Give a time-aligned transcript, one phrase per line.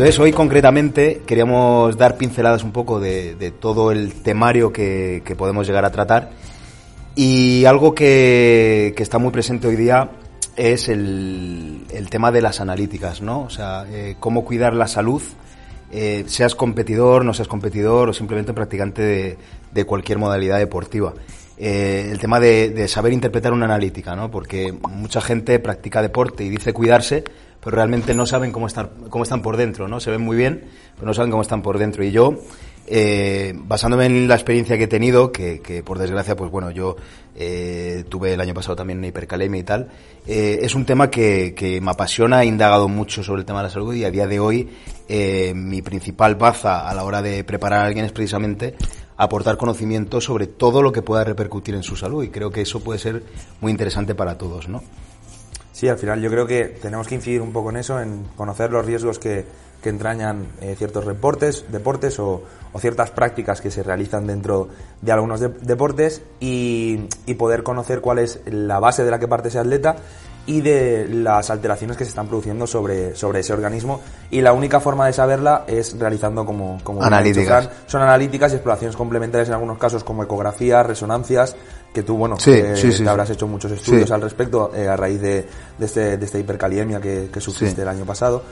[0.00, 5.84] Entonces hoy concretamente queríamos dar pinceladas un poco de, todo el temario que, podemos llegar
[5.84, 6.30] a tratar
[7.14, 10.08] y algo que, está muy presente hoy día
[10.56, 13.42] es el, tema de las analíticas, ¿no?
[13.42, 15.20] O sea, eh, cómo cuidar la salud,
[15.92, 19.36] eh, seas competidor, no seas competidor o simplemente practicante
[19.70, 21.12] de, cualquier modalidad deportiva.
[21.58, 24.30] Eh, el tema de, de saber interpretar una analítica, ¿no?
[24.30, 27.22] Porque mucha gente practica deporte y dice cuidarse,
[27.62, 30.00] pero realmente no saben cómo están, cómo están por dentro, ¿no?
[30.00, 32.04] Se ven muy bien, pero no saben cómo están por dentro.
[32.04, 32.40] Y yo,
[32.86, 36.96] eh, basándome en la experiencia que he tenido, que, que por desgracia, pues bueno, yo
[37.36, 39.88] eh, tuve el año pasado también una hipercalemia y tal,
[40.26, 43.64] eh, es un tema que, que, me apasiona, he indagado mucho sobre el tema de
[43.64, 44.68] la salud y a día de hoy
[45.08, 48.74] eh, mi principal baza a la hora de preparar a alguien es precisamente
[49.16, 52.80] aportar conocimiento sobre todo lo que pueda repercutir en su salud y creo que eso
[52.80, 53.22] puede ser
[53.60, 54.82] muy interesante para todos, ¿no?
[55.80, 58.70] Sí, al final yo creo que tenemos que incidir un poco en eso, en conocer
[58.70, 59.46] los riesgos que,
[59.82, 62.42] que entrañan eh, ciertos deportes, deportes o,
[62.78, 64.68] ciertas prácticas que se realizan dentro
[65.00, 67.08] de algunos deportes y,
[67.38, 69.96] poder conocer cuál es la base de la que parte ese atleta
[70.46, 74.80] y de las alteraciones que se están produciendo sobre, sobre ese organismo y la única
[74.80, 77.68] forma de saberla es realizando como, como analíticas.
[77.86, 81.56] son analíticas y exploraciones complementarias en algunos casos como ecografías, resonancias
[81.92, 85.46] que tú, bueno, sí, sí, habrás hecho muchos estudios al respecto eh, a raíz de,
[85.76, 88.42] de, este, de esta hipercaliemia que, que sufriste el año pasado.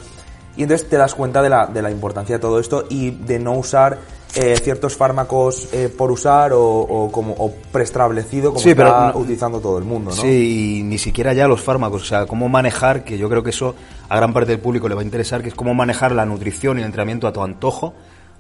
[0.58, 3.38] Y entonces te das cuenta de la, de la importancia de todo esto y de
[3.38, 3.96] no usar
[4.34, 9.78] eh, ciertos fármacos eh, por usar o, o como o preestablecido como está utilizando todo
[9.78, 10.16] el mundo, ¿no?
[10.20, 13.50] Sí, y ni siquiera ya los fármacos, o sea, cómo manejar, que yo creo que
[13.50, 13.76] eso
[14.08, 16.76] a gran parte del público le va a interesar, que es cómo manejar la nutrición
[16.76, 17.94] y el entrenamiento a tu antojo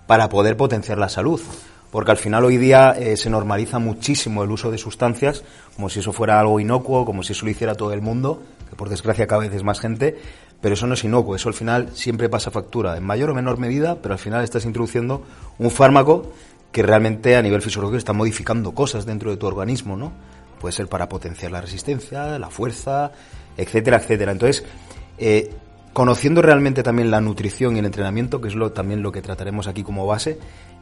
[0.08, 1.40] para poder potenciar la salud
[1.90, 5.42] porque al final hoy día eh, se normaliza muchísimo el uso de sustancias,
[5.74, 8.76] como si eso fuera algo inocuo, como si eso lo hiciera todo el mundo, que
[8.76, 10.18] por desgracia cada vez es más gente,
[10.60, 13.58] pero eso no es inocuo, eso al final siempre pasa factura, en mayor o menor
[13.58, 15.22] medida, pero al final estás introduciendo
[15.58, 16.32] un fármaco
[16.72, 20.12] que realmente a nivel fisiológico está modificando cosas dentro de tu organismo, ¿no?
[20.60, 23.12] Puede ser para potenciar la resistencia, la fuerza,
[23.56, 24.32] etcétera, etcétera.
[24.32, 24.64] Entonces,
[25.18, 25.50] eh,
[25.92, 29.68] conociendo realmente también la nutrición y el entrenamiento, que es lo, también lo que trataremos
[29.68, 30.38] aquí como base,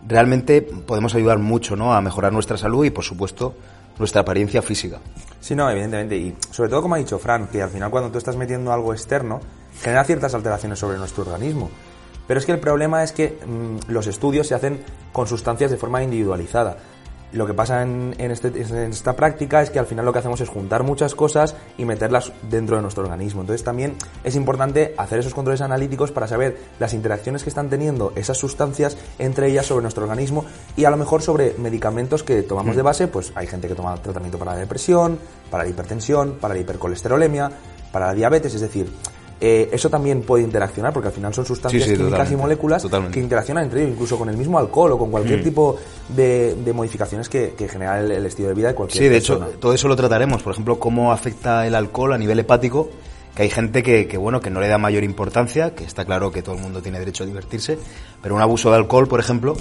[0.07, 1.95] realmente podemos ayudar mucho ¿no?
[1.95, 3.55] a mejorar nuestra salud y, por supuesto,
[3.99, 5.01] nuestra apariencia física.
[5.41, 6.17] Sí, no, evidentemente.
[6.17, 8.93] Y sobre todo, como ha dicho Fran, que al final cuando tú estás metiendo algo
[8.93, 9.41] externo,
[9.81, 11.71] genera ciertas alteraciones sobre nuestro organismo.
[12.27, 15.77] Pero es que el problema es que mm, los estudios se hacen con sustancias de
[15.77, 16.77] forma individualizada.
[17.37, 17.87] Lo que pasa
[18.19, 21.55] este, en, esta práctica es que al final lo que hacemos es juntar muchas cosas
[21.77, 23.43] y meterlas dentro de nuestro organismo.
[23.43, 28.13] Entonces también es importante hacer esos controles analíticos para saber las interacciones que están teniendo
[28.17, 32.75] esas sustancias entre ellas sobre nuestro organismo y a lo mejor sobre medicamentos que tomamos
[32.75, 32.87] de mm.
[32.87, 33.09] base.
[33.09, 35.19] Pues hay gente que toma tratamiento para la depresión,
[35.51, 37.51] para la hipertensión, para la hipercolesterolemia,
[37.93, 38.55] para la diabetes.
[38.55, 38.91] Es decir,
[39.39, 43.65] eh, eso también puede interaccionar porque al final son sustancias químicas y moléculas que interaccionan
[43.65, 45.45] entre ellos, incluso con el mismo alcohol o con cualquier mm.
[45.45, 45.77] tipo
[46.09, 49.89] de, modificaciones que, genera el, estilo de vida de cualquier Sí, de hecho, todo eso
[49.89, 50.43] lo trataremos.
[50.43, 52.89] Por ejemplo, cómo afecta el alcohol a nivel hepático
[53.35, 56.33] que hay gente que, que, bueno que no le da mayor importancia, que está claro
[56.33, 57.79] que todo el mundo tiene derecho a divertirse,
[58.23, 59.55] pero un abuso de alcohol, por ejemplo,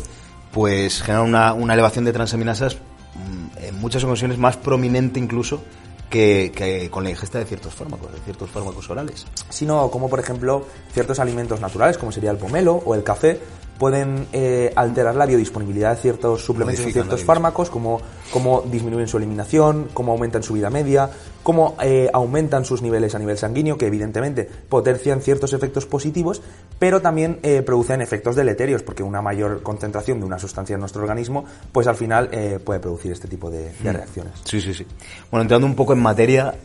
[0.53, 5.61] pues genera una, una elevación de transaminasas mm, en muchas ocasiones más prominente incluso
[6.09, 9.25] que, con la ingesta de ciertos fármacos, de ciertos fármacos orales.
[9.49, 13.39] Sino como por ejemplo ciertos alimentos naturales, como sería el pomelo o el café,
[13.77, 18.01] pueden eh, alterar la biodisponibilidad de ciertos suplementos y ciertos fármacos, como,
[18.31, 21.09] como disminuyen su eliminación, cómo aumentan su vida media,
[21.43, 26.41] cómo eh, aumentan sus niveles a nivel sanguíneo, que evidentemente potencian ciertos efectos positivos,
[26.79, 31.01] pero también eh, producen efectos deleterios, porque una mayor concentración de una sustancia en nuestro
[31.01, 32.29] organismo, pues al final
[32.63, 33.93] puede producir este tipo de, de, hmm.
[33.93, 34.33] reacciones.
[34.43, 34.85] Sí, sí, sí.
[35.29, 36.55] Bueno, entrando un poco en materia,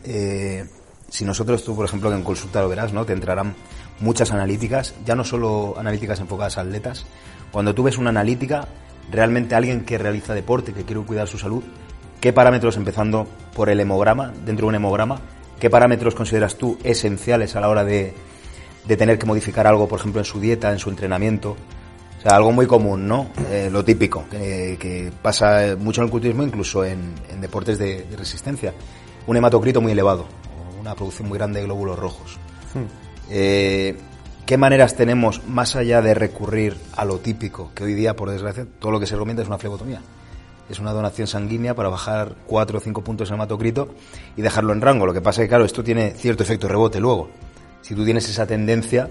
[1.11, 3.05] si nosotros tú, por ejemplo, en consulta lo verás, ¿no?
[3.05, 3.53] Te entrarán
[3.99, 7.05] muchas analíticas, ya no solo analíticas enfocadas a atletas.
[7.51, 8.69] Cuando tú ves una analítica,
[9.11, 11.63] realmente alguien que realiza deporte, que quiere cuidar su salud,
[12.21, 15.19] qué parámetros, empezando por el hemograma, dentro de un hemograma,
[15.59, 18.13] qué parámetros consideras tú esenciales a la hora de,
[18.87, 21.57] tener que modificar algo, por ejemplo, en su dieta, en su entrenamiento.
[22.19, 23.27] O sea, algo muy común, ¿no?
[23.49, 28.73] Eh, lo típico, que pasa mucho en el culturismo, incluso en, deportes de, resistencia.
[29.27, 30.25] Un hematocrito muy elevado,
[30.81, 32.37] una producción muy grande de glóbulos rojos.
[32.73, 32.85] Hmm.
[33.29, 33.97] Eh,
[34.45, 38.65] ¿Qué maneras tenemos, más allá de recurrir a lo típico, que hoy día, por desgracia,
[38.79, 40.01] todo lo que se recomienda es una flebotomía?
[40.69, 43.93] Es una donación sanguínea para bajar 4 o 5 puntos en hematocrito
[44.35, 45.05] y dejarlo en rango.
[45.05, 47.29] Lo que pasa es que, claro, esto tiene cierto efecto rebote luego.
[47.81, 49.09] Si tú tienes esa tendencia,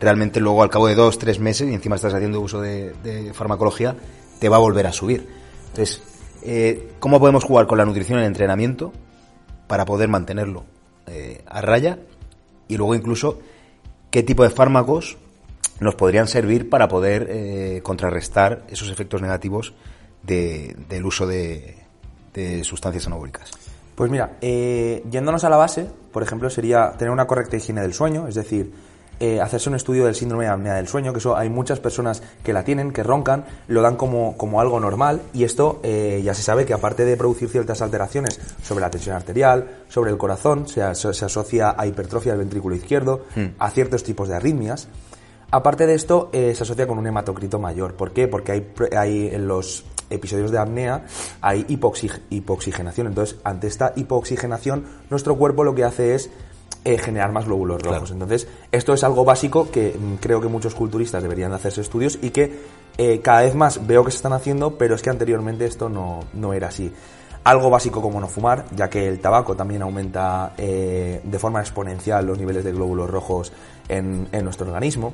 [0.00, 3.94] realmente luego al cabo de dos, tres meses, y encima estás haciendo uso de, farmacología,
[4.40, 5.28] te va a volver a subir.
[5.68, 6.02] Entonces,
[6.42, 8.92] eh, ¿cómo podemos jugar con la nutrición en el entrenamiento
[9.66, 10.64] para poder mantenerlo
[11.10, 11.98] eh, a raya?
[12.68, 13.38] Y luego incluso,
[14.10, 15.16] ¿qué tipo de fármacos
[15.80, 19.74] nos podrían servir para poder eh, contrarrestar esos efectos negativos
[20.22, 21.76] del uso de,
[22.62, 23.50] sustancias anabólicas?
[23.94, 28.28] Pues mira, yéndonos a la base, por ejemplo, sería tener una correcta higiene del sueño,
[28.28, 28.72] es decir,
[29.20, 32.22] eh, hacerse un estudio del síndrome de apnea del sueño, que eso hay muchas personas
[32.42, 36.34] que la tienen, que roncan, lo dan como, como algo normal y esto eh, ya
[36.34, 40.68] se sabe que aparte de producir ciertas alteraciones sobre la tensión arterial, sobre el corazón,
[40.68, 43.46] se, se asocia a hipertrofia del ventrículo izquierdo, hmm.
[43.58, 44.88] a ciertos tipos de arritmias.
[45.50, 47.94] Aparte de esto, eh, se asocia con un hematocrito mayor.
[47.94, 48.28] ¿Por qué?
[48.28, 51.04] Porque hay, hay en los episodios de apnea
[51.40, 53.06] hay hipoxigenación.
[53.06, 56.30] Entonces, ante esta hipoxigenación, nuestro cuerpo lo que hace es
[56.84, 58.10] eh, generar más glóbulos rojos.
[58.10, 62.30] Entonces, esto es algo básico que mm, creo que muchos culturistas deberían hacerse estudios y
[62.30, 62.52] que
[62.96, 66.20] eh, cada vez más veo que se están haciendo, pero es que anteriormente esto no,
[66.32, 66.92] no era así.
[67.44, 72.26] Algo básico como no fumar, ya que el tabaco también aumenta eh, de forma exponencial
[72.26, 73.52] los niveles de glóbulos rojos
[73.88, 75.12] en, en nuestro organismo.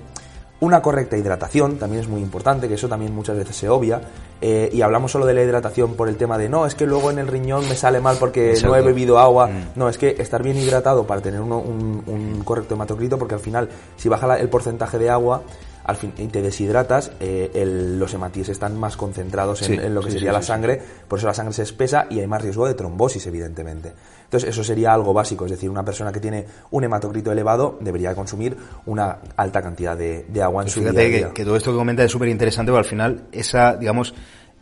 [0.64, 4.00] Una correcta hidratación también es muy importante, que eso también muchas veces se obvia.
[4.40, 7.10] Eh, y hablamos solo de la hidratación por el tema de no, es que luego
[7.10, 9.48] en el riñón me sale mal porque no he bebido agua.
[9.48, 9.66] Mm.
[9.76, 13.68] No, es que estar bien hidratado para tener un, correcto hematocrito, porque al final,
[13.98, 15.42] si baja el porcentaje de agua,
[15.84, 17.64] al fin, y te deshidratas, eh,
[17.98, 21.52] los hematíes están más concentrados en, lo que sería la sangre, por eso la sangre
[21.52, 23.92] se espesa y hay más riesgo de trombosis, evidentemente.
[24.24, 28.14] Entonces, eso sería algo básico, es decir, una persona que tiene un hematocrito elevado debería
[28.14, 31.78] consumir una alta cantidad de, agua en pues su día, Que, que, todo esto que
[31.78, 34.14] comenta es súper interesante, porque al final, esa, digamos,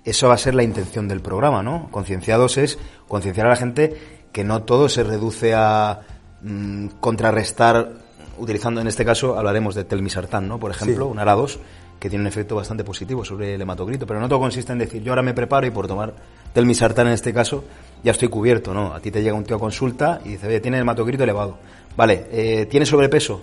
[0.04, 1.88] eso va a ser la intención del programa, ¿no?
[1.90, 3.96] Concienciados es concienciar a la gente
[4.32, 6.00] que no todo se reduce a
[6.42, 8.01] mm, contrarrestar
[8.42, 10.58] utilizando en este caso hablaremos de telmisartán, ¿no?
[10.58, 11.58] Por ejemplo, un ARA2
[12.00, 15.02] que tiene un efecto bastante positivo sobre el hematocrito, pero no todo consiste en decir
[15.02, 16.12] yo ahora me preparo y por tomar
[16.52, 17.64] telmisartán en este caso
[18.02, 18.92] ya estoy cubierto, ¿no?
[18.92, 21.58] A ti te llega un tío a consulta y dice, oye, tiene el hematocrito elevado.
[21.96, 23.42] Vale, eh, ¿tiene sobrepeso?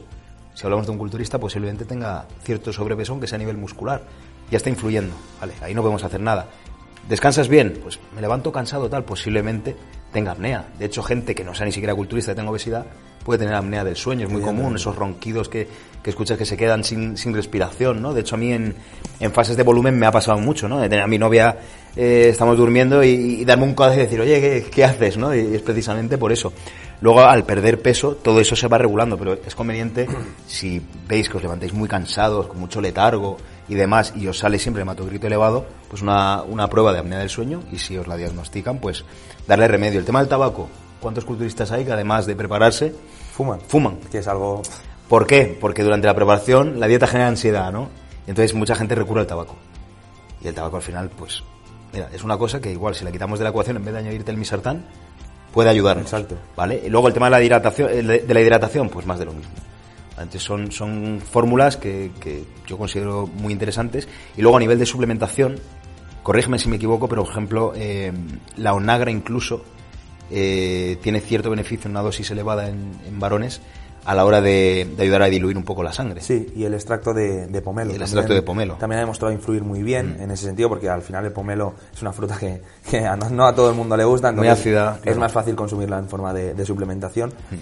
[0.53, 4.01] Si hablamos de un culturista, posiblemente tenga cierto sobrepeso, aunque sea a nivel muscular.
[4.51, 5.53] Ya está influyendo, ¿vale?
[5.61, 6.47] Ahí no podemos hacer nada.
[7.07, 7.79] ¿Descansas bien?
[7.81, 9.77] Pues me levanto cansado, tal, posiblemente
[10.11, 10.67] tenga apnea.
[10.77, 12.85] De hecho, gente que no sea ni siquiera culturista y tenga obesidad,
[13.23, 15.67] puede tener apnea del sueño, es muy común, esos ronquidos que,
[16.01, 18.13] que, escuchas que se quedan sin, sin, respiración, ¿no?
[18.13, 18.75] De hecho, a mí en,
[19.19, 20.79] en, fases de volumen me ha pasado mucho, ¿no?
[20.79, 21.57] De tener a mi novia,
[21.95, 25.33] eh, estamos durmiendo y, darme un codazo y decir, oye, ¿qué, ¿qué, haces, no?
[25.35, 26.53] Y es precisamente por eso.
[27.01, 30.07] Luego, al perder peso, todo eso se va regulando, pero es conveniente,
[30.47, 33.37] si veis que os levantáis muy cansados, con mucho letargo
[33.67, 37.29] y demás, y os sale siempre hematogrito elevado, pues una, una prueba de apnea del
[37.29, 39.05] sueño, y si os la diagnostican, pues
[39.47, 39.99] darle remedio.
[39.99, 40.69] El tema del tabaco,
[41.01, 42.93] ¿cuántos culturistas hay que además de prepararse,
[43.33, 43.59] fuman?
[43.61, 43.97] Fuman.
[44.11, 44.61] Que es algo...
[45.07, 45.57] ¿Por qué?
[45.59, 47.89] Porque durante la preparación la dieta genera ansiedad, ¿no?
[48.27, 49.55] Entonces mucha gente recurre al tabaco.
[50.41, 51.43] Y el tabaco al final, pues,
[51.91, 53.99] mira, es una cosa que igual si la quitamos de la ecuación en vez de
[54.01, 54.85] añadirte el misartán,
[55.51, 56.05] puede ayudarnos.
[56.05, 56.37] Exacto.
[56.55, 56.81] ¿Vale?
[56.85, 59.51] Y luego el tema de la hidratación, de la hidratación, pues más de lo mismo.
[60.11, 64.07] Entonces son, son fórmulas que, que, yo considero muy interesantes.
[64.35, 65.59] Y luego a nivel de suplementación,
[66.23, 68.11] corrígeme si me equivoco, pero por ejemplo, eh,
[68.57, 69.63] la onagra incluso
[70.31, 73.61] eh, tiene cierto beneficio en una dosis elevada en, en varones
[74.05, 76.21] a la hora de, ayudar a diluir un poco la sangre.
[76.21, 77.93] Sí, y el extracto de, pomelo.
[77.93, 78.75] el extracto de pomelo.
[78.75, 80.21] También ha demostrado influir muy bien mm.
[80.23, 82.61] en ese sentido, porque al final el pomelo es una fruta que,
[83.31, 84.99] no, a todo el mundo le gusta, muy ácida.
[85.03, 87.29] Es más fácil consumirla en forma de, suplementación.
[87.29, 87.55] Mm.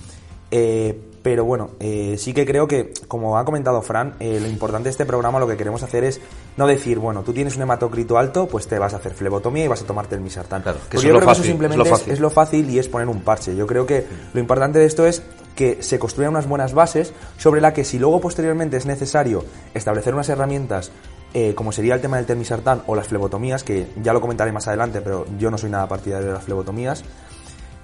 [0.51, 4.85] Eh, pero bueno, eh, sí que creo que, como ha comentado Fran, eh, lo importante
[4.85, 6.21] de este programa lo que queremos hacer es
[6.55, 9.67] no decir, bueno, tú tienes un hematocrito alto, pues te vas a hacer flebotomía y
[9.67, 10.61] vas a tomarte el misartán.
[10.61, 13.57] Claro, que yo creo que eso simplemente es lo, fácil y es poner un parche.
[13.57, 15.21] Yo creo que lo importante de esto es
[15.53, 20.13] que se construyan unas buenas bases sobre la que si luego posteriormente es necesario establecer
[20.13, 20.91] unas herramientas
[21.33, 24.67] eh, como sería el tema del termisartán o las flebotomías, que ya lo comentaré más
[24.67, 27.03] adelante, pero yo no soy nada partidario de las flebotomías,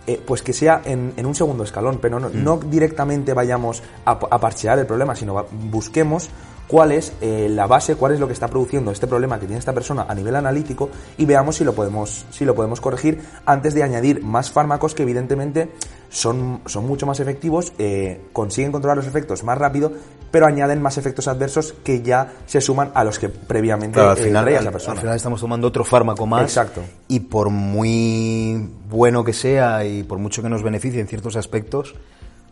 [0.06, 2.70] eh, pues que sea en, un segundo escalón, pero no, mm.
[2.70, 6.30] directamente vayamos a, parchear el problema, sino busquemos
[6.68, 9.60] cuál es eh, la base, cuál es lo que está produciendo este problema que tiene
[9.60, 13.74] esta persona a nivel analítico y veamos si lo podemos, si lo podemos corregir antes
[13.74, 15.70] de añadir más fármacos que evidentemente
[16.10, 19.94] son, son mucho más efectivos, eh, consiguen controlar los efectos más rápido,
[20.34, 24.18] pero añaden más efectos adversos que ya se suman a los que previamente Claro, al
[24.18, 24.94] final, traía al- esa persona.
[24.94, 26.42] al final estamos tomando otro fármaco más.
[26.42, 26.82] Exacto.
[27.08, 31.94] Y por muy bueno que sea y por mucho que nos beneficie en ciertos aspectos,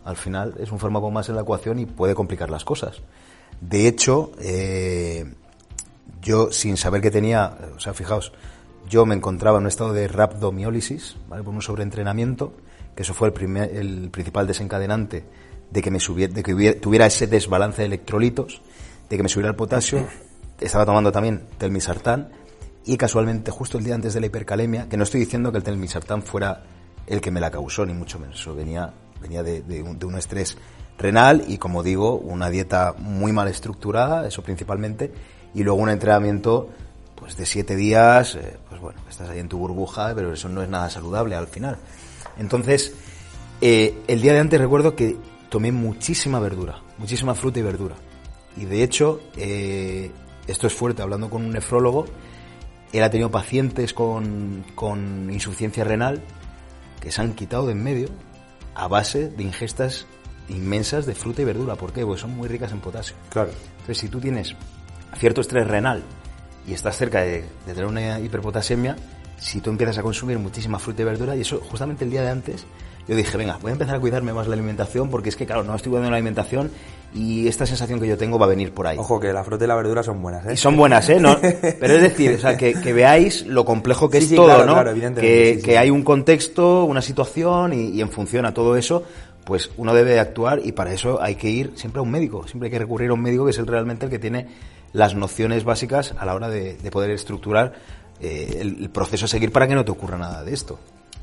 [0.04, 3.02] al final es un fármaco más en la ecuación y puede complicar las cosas.
[3.60, 5.34] De hecho, eh,
[6.20, 8.32] yo sin saber que tenía, o sea, fijaos,
[8.88, 11.42] yo me encontraba en un estado de rhabdomiólisis, ¿vale?
[11.42, 12.52] por un sobreentrenamiento,
[12.94, 15.24] que eso fue el, primer, el principal desencadenante
[15.72, 18.60] de que, me subiera, de que tuviera ese desbalance de electrolitos,
[19.08, 20.06] de que me subiera el potasio.
[20.60, 22.30] Estaba tomando también telmisartán
[22.84, 25.64] y casualmente justo el día antes de la hipercalemia, que no estoy diciendo que el
[25.64, 26.64] telmisartán fuera
[27.06, 30.16] el que me la causó, ni mucho menos, venía, venía de, de un, de un
[30.16, 30.56] estrés
[30.98, 35.12] renal y como digo, una dieta muy mal estructurada, eso principalmente,
[35.54, 36.70] y luego un entrenamiento
[37.16, 40.62] pues de siete días, eh, pues bueno, estás ahí en tu burbuja, pero eso no
[40.62, 41.76] es nada saludable al final.
[42.36, 42.94] Entonces,
[43.60, 45.16] eh, el día de antes recuerdo que
[45.52, 47.94] tomé muchísima verdura, muchísima fruta y verdura.
[48.56, 50.10] Y de hecho, eh,
[50.46, 52.06] esto es fuerte, hablando con un nefrólogo,
[52.90, 56.22] él ha tenido pacientes con, con insuficiencia renal
[57.00, 58.08] que se han quitado de en medio
[58.74, 60.06] a base de ingestas
[60.48, 61.74] inmensas de fruta y verdura.
[61.76, 62.02] ¿Por qué?
[62.02, 63.14] Porque son muy ricas en potasio.
[63.28, 63.50] Claro.
[63.72, 64.56] Entonces, si tú tienes
[65.18, 66.02] cierto estrés renal
[66.66, 68.96] y estás cerca de, de tener una hiperpotasemia,
[69.36, 72.30] si tú empiezas a consumir muchísima fruta y verdura, y eso justamente el día de
[72.30, 72.64] antes,
[73.08, 75.64] yo dije, venga, voy a empezar a cuidarme más la alimentación, porque es que, claro,
[75.64, 76.70] no estoy cuidando la alimentación
[77.14, 78.96] y esta sensación que yo tengo va a venir por ahí.
[78.98, 80.54] Ojo que la fruta y la verdura son buenas, ¿eh?
[80.54, 81.20] Y son buenas, ¿eh?
[81.20, 84.36] No, pero es decir, o sea, que, que veáis lo complejo que Sí, es sí,
[84.36, 84.72] todo, claro, ¿no?
[84.74, 88.54] claro, evidentemente, que, sí, que hay un contexto, una situación y, y en función a
[88.54, 89.02] todo eso,
[89.44, 92.46] pues uno debe de actuar y para eso hay que ir siempre a un médico,
[92.46, 94.46] siempre hay que recurrir a un médico que es el, realmente el que tiene
[94.92, 97.72] las nociones básicas a la hora de, de poder estructurar
[98.20, 100.78] eh, el, el proceso a seguir para que no te ocurra nada de esto.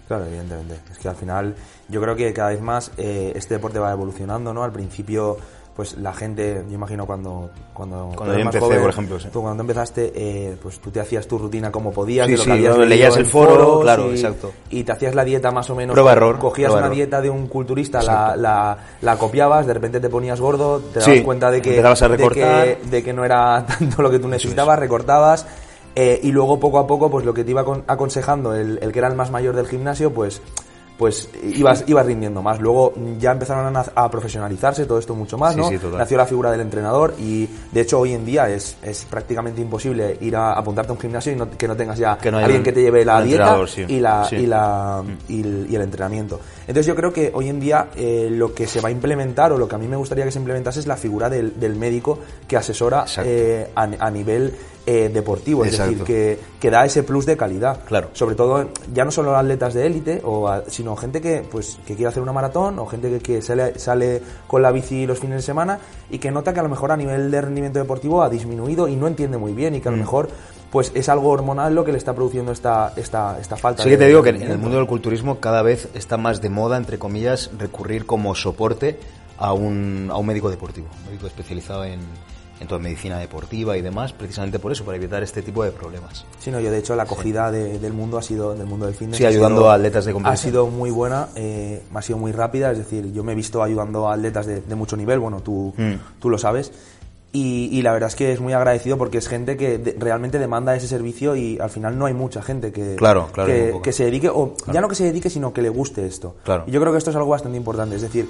[0.10, 0.80] Claro, evidentemente.
[0.92, 1.56] Es que al final
[1.88, 4.64] yo creo que cada vez más eh, este deporte va evolucionando, ¿no?
[4.64, 5.38] Al principio,
[5.76, 9.30] pues la gente, yo imagino cuando cuando, Cuando yo empecé, por ejemplo, sí.
[9.32, 12.44] tú cuando empezaste, eh, pues tú te hacías tu rutina como podías, Sí, de lo
[12.44, 14.52] sí, que habías yo leído leías el foro, foros claro, y, exacto.
[14.72, 15.94] y te hacías la dieta más o menos.
[15.94, 16.96] Prueba error, Cogías prueba una error.
[16.98, 21.22] dieta de un culturista, la, la, la copiabas, de repente te ponías gordo, te dabas
[21.22, 24.80] cuenta de que, a de que de que no era tanto lo que tú necesitabas,
[24.80, 25.46] recortabas.
[26.02, 28.92] Eh, y luego poco a poco, pues lo que te iba acon- aconsejando el, el
[28.94, 30.42] que era el más mayor del gimnasio, pues
[30.98, 32.60] pues ibas, ibas rindiendo más.
[32.60, 35.70] Luego ya empezaron a, a profesionalizarse todo esto mucho más, Sí, ¿no?
[35.70, 35.80] sí.
[35.98, 40.18] Nació la figura del entrenador y de hecho hoy en día es, es prácticamente imposible
[40.20, 42.64] ir a apuntarte a un gimnasio y no, que no tengas ya Que no alguien
[42.64, 43.86] que te lleve la dieta sí.
[43.88, 46.42] y la, y la y el, y el entrenamiento.
[46.68, 49.58] Entonces yo creo que hoy en día eh, lo que se va a implementar o
[49.58, 52.20] lo que a mí me gustaría que se implementase es la figura del, del médico
[52.46, 54.54] que asesora eh, a, a nivel
[54.92, 57.82] eh, deportivo, es decir, que, que da ese plus de calidad.
[57.86, 58.10] Claro.
[58.14, 61.94] Sobre todo, ya no solo atletas de élite, o a- sino gente que, pues, que
[61.96, 65.36] quiere hacer una maratón, o gente que, que sale, sale con la bici los fines
[65.38, 65.78] de semana
[66.10, 68.96] y que nota que a lo mejor a nivel de rendimiento deportivo ha disminuido y
[68.96, 70.02] no entiende muy bien y que a lo Mm.
[70.02, 70.30] mejor
[70.72, 73.96] pues es algo hormonal lo que le está produciendo esta, esta, esta falta Sí de
[73.96, 76.78] que te digo que en el mundo del culturismo cada vez está más de moda,
[76.78, 79.00] entre comillas, recurrir como soporte
[79.38, 82.00] a un, a un médico deportivo, un médico especializado en,
[82.60, 86.26] en toda medicina deportiva y demás, precisamente por eso, para evitar este tipo de problemas.
[86.40, 88.96] Sí, no, yo de hecho la acogida de- del mundo ha sido, del mundo del
[88.96, 89.18] fitness.
[89.18, 90.52] Sí, ha ayudando sido- a atletas de Ha competición.
[90.52, 94.10] sido muy buena, eh, ha sido muy rápida, es decir, yo me he visto ayudando
[94.10, 95.94] a atletas de, de mucho nivel, bueno, tú, Mm.
[96.20, 96.72] tú lo sabes.
[97.32, 100.40] Y, y la verdad es que es muy agradecido porque es gente que de- realmente
[100.40, 103.94] demanda ese servicio y al final no hay mucha gente que, Claro, claro, que, que
[103.94, 106.36] se dedique, o ya no que se dedique, sino que le guste esto.
[106.44, 106.64] Claro.
[106.66, 108.28] Y yo creo que esto es algo bastante importante, es decir,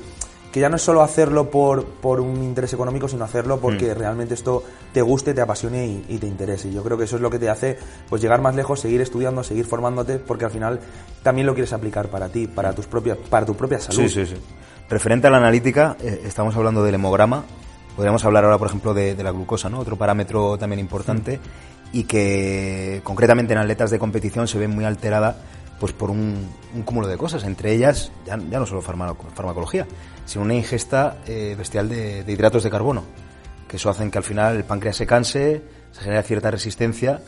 [0.52, 3.60] que ya no es solo hacerlo por, por un interés económico, sino hacerlo Mm.
[3.60, 4.64] porque realmente esto
[4.94, 6.70] te guste, te apasione y, y te interese.
[6.70, 7.78] Y yo creo que eso es lo que te hace
[8.10, 10.80] pues llegar más lejos, seguir estudiando, seguir formándote, porque al final
[11.24, 14.02] también lo quieres aplicar para ti, para tus propias, para tu propia salud.
[14.02, 14.36] Sí, sí, sí.
[14.90, 17.44] Referente a la analítica, eh, estamos hablando del hemograma.
[17.96, 19.80] Podríamos hablar ahora, por ejemplo, de, de la glucosa, ¿no?
[19.80, 21.40] Otro parámetro también importante
[21.92, 25.38] y que concretamente en atletas de competición se ve muy alterada
[25.80, 26.48] pues por un,
[26.86, 29.88] cúmulo de cosas, entre ellas ya, no solo farma- farmacología,
[30.26, 33.04] sino una ingesta eh, bestial de, hidratos de carbono,
[33.68, 37.22] que eso hace que al final el páncreas se canse, se genera cierta resistencia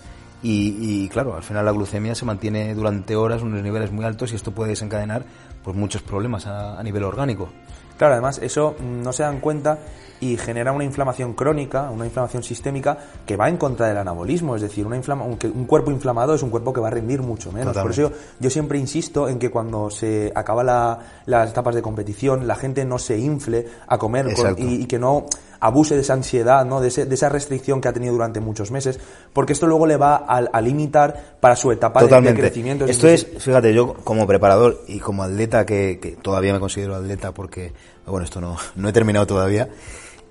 [0.43, 4.31] y, y, claro, al final la glucemia se mantiene durante horas, unos niveles muy altos
[4.31, 5.23] y esto puede desencadenar
[5.63, 7.49] pues muchos problemas a, a nivel orgánico.
[7.97, 9.77] Claro, además eso no se dan cuenta
[10.21, 14.61] y genera una inflamación crónica, una inflamación sistémica que va en contra del anabolismo, es
[14.61, 17.51] decir, una inflama, un, un cuerpo inflamado es un cuerpo que va a rendir mucho
[17.51, 17.75] menos.
[17.75, 21.81] Por eso yo, yo, siempre insisto en que cuando se acaba la, las etapas de
[21.81, 25.25] competición, la gente no se infle a comer con, y, y, que no
[25.59, 26.81] abuse de esa ansiedad, ¿no?
[26.81, 28.99] de, ese, de, esa restricción que ha tenido durante muchos meses,
[29.33, 32.85] porque esto luego le va a, a limitar para su etapa de, de, crecimiento.
[32.85, 37.31] Esto es, fíjate, yo como preparador y como atleta, que, que todavía me considero atleta
[37.31, 37.73] porque,
[38.05, 39.69] bueno, esto no, no he terminado todavía,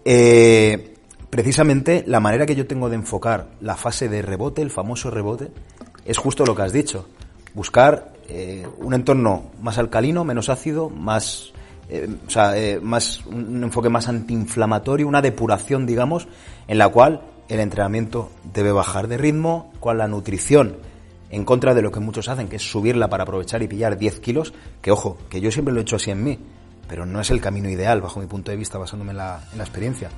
[0.04, 0.95] eh,
[1.30, 5.50] precisamente la manera que yo tengo de enfocar la fase de rebote, el famoso rebote,
[6.04, 7.07] es justo lo que has dicho.
[7.54, 11.52] Buscar eh, un entorno más alcalino, menos ácido, más,
[11.88, 16.28] eh, o sea, eh, más un enfoque más antiinflamatorio, una depuración, digamos,
[16.66, 20.76] en la cual el entrenamiento debe bajar de ritmo, cual la nutrición,
[21.30, 24.21] en contra de lo que muchos hacen, que es subirla para aprovechar y pillar 10
[24.21, 24.52] kilos,
[24.83, 26.38] que ojo, que yo siempre lo he hecho así en mí
[26.91, 29.59] pero no es el camino ideal, bajo mi punto de vista, basándome en la, en
[29.59, 30.11] la experiencia.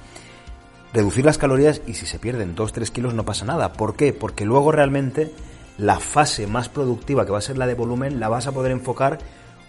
[0.95, 3.75] Reducir las calorías y si se pierden 2-3 kilos no pasa nada.
[3.75, 4.15] ¿Por qué?
[4.15, 5.31] Porque luego realmente
[5.77, 8.73] la fase más productiva, que va a ser la de volumen, la vas a poder
[8.73, 9.19] enfocar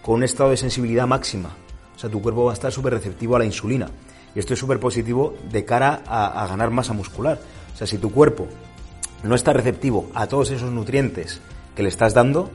[0.02, 1.50] con un estado de sensibilidad máxima.
[1.94, 3.90] O sea, tu cuerpo va a estar súper receptivo a la insulina.
[4.34, 7.38] Y esto es súper positivo de cara a, a, ganar masa muscular.
[7.74, 8.48] O sea, si tu cuerpo
[9.24, 11.42] no está receptivo a todos esos nutrientes
[11.76, 12.50] que le estás dando,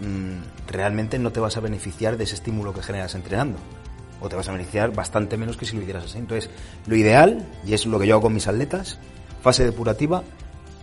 [0.00, 3.58] mmm, realmente no te vas a beneficiar de ese estímulo que generas entrenando
[4.22, 6.18] o te vas a beneficiar bastante menos que si lo hicieras así.
[6.18, 6.50] Entonces,
[6.86, 8.98] lo ideal, y es lo que yo hago con mis atletas,
[9.42, 10.22] fase depurativa,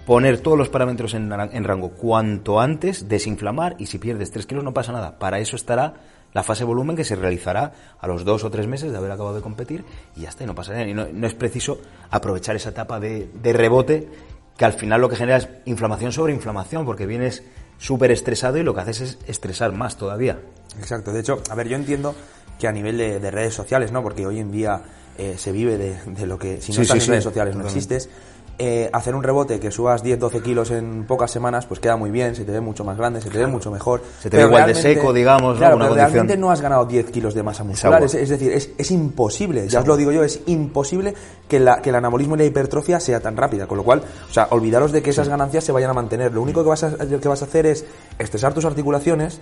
[0.06, 1.30] poner todos los parámetros en,
[1.64, 5.20] rango cuanto antes, desinflamar y si pierdes 3 kilos no pasa nada.
[5.20, 5.94] Para eso estará
[6.34, 9.36] la fase volumen que se realizará a los dos o tres meses de haber acabado
[9.36, 9.84] de competir
[10.16, 10.88] y ya está, y no pasa nada.
[10.88, 11.80] Y no, no es preciso
[12.10, 14.08] aprovechar esa etapa de, de, rebote
[14.58, 17.44] que al final lo que genera es inflamación sobre inflamación porque vienes
[17.78, 20.40] súper estresado y lo que haces es estresar más todavía.
[20.78, 22.16] Exacto, de hecho, a ver, yo entiendo
[22.60, 24.04] que a nivel de, de redes sociales, ¿no?
[24.04, 24.82] Porque hoy en día
[25.18, 27.24] eh, se vive de, de, lo que, si no sí, estás sí, en sí, redes
[27.24, 28.10] sociales no existes.
[28.62, 32.36] Eh, hacer un rebote que subas 10-12 kilos en pocas semanas, pues queda muy bien,
[32.36, 34.02] se te ve mucho más grande, se te ve mucho mejor.
[34.22, 35.58] Se te ve igual de seco, digamos.
[35.58, 35.86] Claro, ¿no?
[35.86, 38.04] pero realmente no has ganado 10 kilos de masa muscular.
[38.04, 41.14] Es, es, decir, es, es imposible, es ya os lo digo yo, es imposible
[41.48, 43.66] que, la, que el anabolismo y la hipertrofia sea tan rápida.
[43.66, 46.34] Con lo cual, o sea, olvidaros de que esas ganancias se vayan a mantener.
[46.34, 47.86] Lo único que vas a, que vas a hacer es
[48.18, 49.40] estresar tus articulaciones,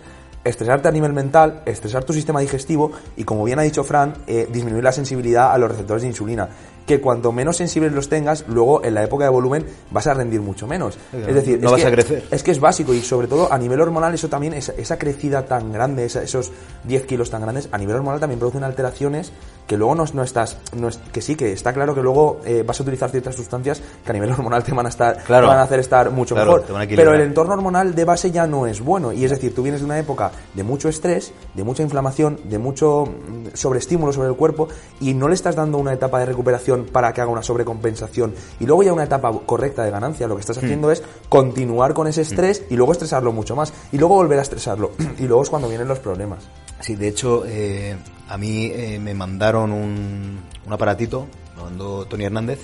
[0.47, 4.47] estresarte a nivel mental, estresar tu sistema digestivo y, como bien ha dicho Fran, eh,
[4.51, 6.49] disminuir la sensibilidad a los receptores de insulina.
[6.87, 10.41] Que cuanto menos sensibles los tengas, luego en la época de volumen vas a rendir
[10.41, 10.97] mucho menos.
[11.11, 12.23] Claro, es decir, no es vas que, a crecer.
[12.31, 15.45] Es que es básico y sobre todo a nivel hormonal eso también, esa, esa crecida
[15.45, 16.51] tan grande, esa, esos
[16.85, 19.31] 10 kilos tan grandes, a nivel hormonal también producen alteraciones
[19.67, 22.63] que luego no, no estás, no es, que sí, que está claro que luego eh,
[22.65, 25.47] vas a utilizar ciertas sustancias que a nivel hormonal te van a estar, claro.
[25.47, 26.87] te van a hacer estar mucho claro, mejor.
[26.87, 29.81] Pero el entorno hormonal de base ya no es bueno y es decir, tú vienes
[29.81, 33.09] de una época de mucho estrés, de mucha inflamación, de mucho
[33.53, 34.69] sobreestímulo sobre el cuerpo
[35.01, 38.65] y no le estás dando una etapa de recuperación para que haga una sobrecompensación y
[38.65, 40.91] luego ya una etapa correcta de ganancia, lo que estás haciendo mm.
[40.91, 42.73] es continuar con ese estrés mm.
[42.73, 45.87] y luego estresarlo mucho más y luego volver a estresarlo y luego es cuando vienen
[45.87, 46.47] los problemas.
[46.79, 47.95] Sí, de hecho, eh,
[48.29, 52.59] a mí eh, me mandaron un, un aparatito, lo mandó Tony Hernández,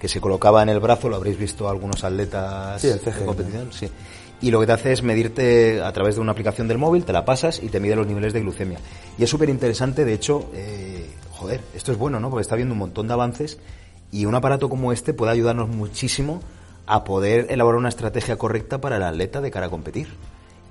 [0.00, 3.72] que se colocaba en el brazo, lo habréis visto algunos atletas sí, el de competición,
[3.72, 3.88] sí.
[4.40, 7.12] Y lo que te hace es medirte a través de una aplicación del móvil, te
[7.12, 8.78] la pasas y te mide los niveles de glucemia.
[9.18, 10.97] Y es súper interesante, de hecho, eh,
[11.38, 12.30] joder, esto es bueno, ¿no?
[12.30, 13.58] Porque está viendo un montón de avances
[14.10, 16.40] y un aparato como este puede ayudarnos muchísimo
[16.86, 20.08] a poder elaborar una estrategia correcta para el atleta de cara a competir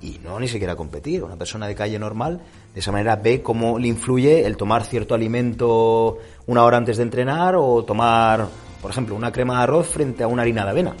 [0.02, 1.24] y no ni siquiera competir.
[1.24, 2.42] Una persona de calle normal,
[2.74, 7.04] de esa manera ve cómo le influye el tomar cierto alimento una hora antes de
[7.04, 8.46] entrenar o tomar,
[8.82, 10.94] por ejemplo, una crema de arroz frente a una harina de avena.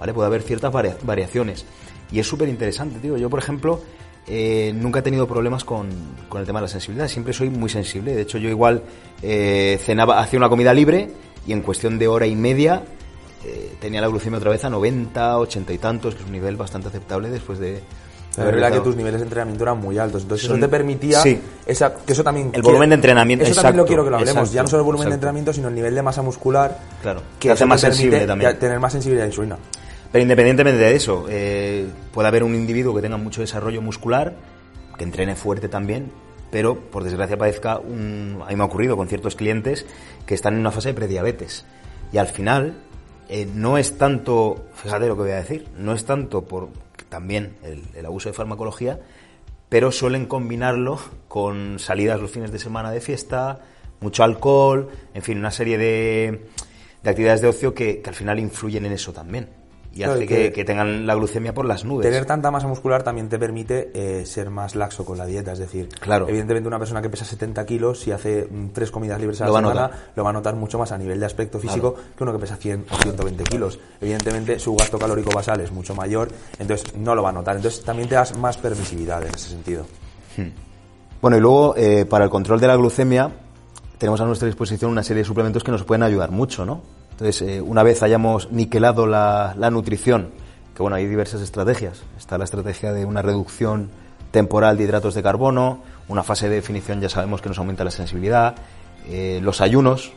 [0.00, 0.12] ¿Vale?
[0.12, 1.64] Puede haber ciertas variaciones.
[2.10, 3.16] Y es súper interesante, tío.
[3.16, 3.80] Yo, por ejemplo,
[4.28, 5.88] eh, nunca he tenido problemas con,
[6.28, 7.08] con, el tema de la sensibilidad.
[7.08, 8.14] Siempre soy muy sensible.
[8.14, 8.82] De hecho, yo igual
[9.22, 11.10] eh, cenaba, hacía una comida libre
[11.46, 12.82] y en cuestión de hora y media
[13.44, 16.56] eh, tenía la glucemia otra vez a 90, 80 y tantos, que es un nivel
[16.56, 17.82] bastante aceptable después de,
[18.36, 20.22] la verdad que tus niveles de entrenamiento eran muy altos.
[20.22, 21.20] Entonces, Son, eso te permitía.
[21.20, 21.40] Sí.
[21.64, 22.50] Esa, que eso también.
[22.52, 23.44] El volumen de entrenamiento.
[23.44, 24.36] Eso exacto, también lo quiero que lo hablemos.
[24.36, 25.10] Exacto, ya no solo el volumen exacto.
[25.10, 26.78] de entrenamiento, sino el nivel de masa muscular.
[27.00, 27.22] Claro.
[27.38, 28.58] Que hace más te sensible también.
[28.58, 29.56] Tener más sensibilidad a la insulina.
[30.12, 34.34] Pero independientemente de eso, eh, puede haber un individuo que tenga mucho desarrollo muscular,
[34.96, 36.10] que entrene fuerte también,
[36.50, 38.40] pero por desgracia padezca un.
[38.44, 39.84] A mí me ha ocurrido con ciertos clientes
[40.24, 41.64] que están en una fase de prediabetes.
[42.12, 42.74] Y al final,
[43.28, 46.68] eh, no es tanto, fíjate lo que voy a decir, no es tanto por
[47.08, 49.00] también el, abuso de farmacología,
[49.68, 53.60] pero suelen combinarlo con salidas los fines de semana de fiesta,
[54.00, 56.46] mucho alcohol, en fin, una serie de,
[57.02, 59.48] de actividades de ocio que, al final influyen en eso también.
[59.96, 62.04] Y hace que, tengan la glucemia por las nubes.
[62.06, 65.58] Tener tanta masa muscular también te permite eh, ser más laxo con la dieta, es
[65.58, 66.28] decir, claro.
[66.28, 69.58] evidentemente una persona que pesa 70 kilos, si hace mm, tres comidas libres a la
[69.58, 72.38] semana, lo va a notar mucho más a nivel de aspecto físico que uno que
[72.38, 73.78] pesa 100 o 120 kilos.
[74.00, 76.28] Evidentemente su gasto calórico basal es mucho mayor,
[76.58, 77.56] entonces no lo va a notar.
[77.56, 79.86] Entonces también te das más permisividad en ese sentido.
[80.36, 80.50] Hmm.
[81.22, 83.30] Bueno, y luego eh, para el control de la glucemia
[83.96, 86.82] tenemos a nuestra disposición una serie de suplementos que nos pueden ayudar mucho, ¿no?
[87.16, 90.28] Entonces, eh, una vez hayamos niquelado la, nutrición,
[90.74, 92.02] que bueno, hay diversas estrategias.
[92.18, 93.88] Está la estrategia de una reducción
[94.32, 97.90] temporal de hidratos de carbono, una fase de definición ya sabemos que nos aumenta la
[97.90, 98.54] sensibilidad,
[99.08, 100.12] eh, los ayunos,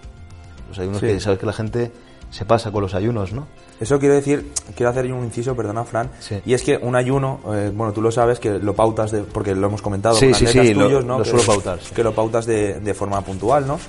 [0.67, 1.91] los ayunos que sabes que la gente
[2.31, 3.47] se pasa con los ayunos, ¿no?
[3.79, 6.11] Eso quiero decir, quiero hacer un inciso, perdona Fran,
[6.45, 9.55] y es que un ayuno, eh, bueno, tú lo sabes que lo pautas, de, porque
[9.55, 11.23] lo hemos comentado, sí, sí, sí, tuyos, ¿no?
[11.23, 11.79] que, pautar.
[11.79, 13.79] Que lo pautas de, de forma puntual, ¿no?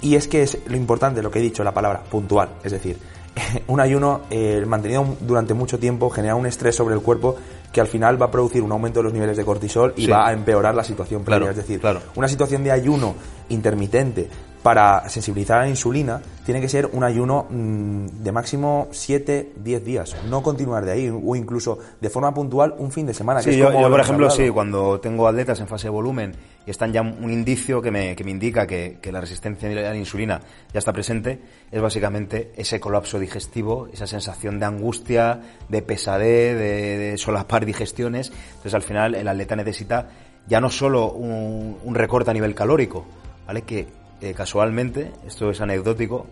[0.00, 2.50] Y es que es lo importante, lo que he dicho, la palabra puntual.
[2.62, 2.98] Es decir,
[3.66, 7.36] un ayuno eh, mantenido durante mucho tiempo genera un estrés sobre el cuerpo
[7.72, 10.28] que al final va a producir un aumento de los niveles de cortisol y va
[10.28, 11.50] a empeorar la situación previa.
[11.50, 11.80] es decir,
[12.14, 13.14] una situación de ayuno
[13.50, 14.28] intermitente
[14.68, 19.82] para sensibilizar a la insulina tiene que ser un ayuno mm, de máximo 7, 10
[19.82, 23.40] días, no continuar de ahí, o incluso de forma puntual un fin de semana.
[23.40, 26.34] Sí, yo, por ejemplo, sí, cuando tengo atletas en fase de volumen
[26.66, 29.72] y están ya un indicio que me, que me indica que, que la resistencia a
[29.72, 30.38] la insulina
[30.70, 36.98] ya está presente, es básicamente ese colapso digestivo, esa sensación de angustia, de pesadez, de,
[36.98, 38.30] de solapar digestiones.
[38.48, 40.10] Entonces, al final, el atleta necesita
[40.46, 43.06] ya no solo un, un recorte a nivel calórico,
[43.46, 43.62] ¿vale?
[43.62, 43.86] Que
[44.20, 46.26] eh, casualmente, esto es anecdótico,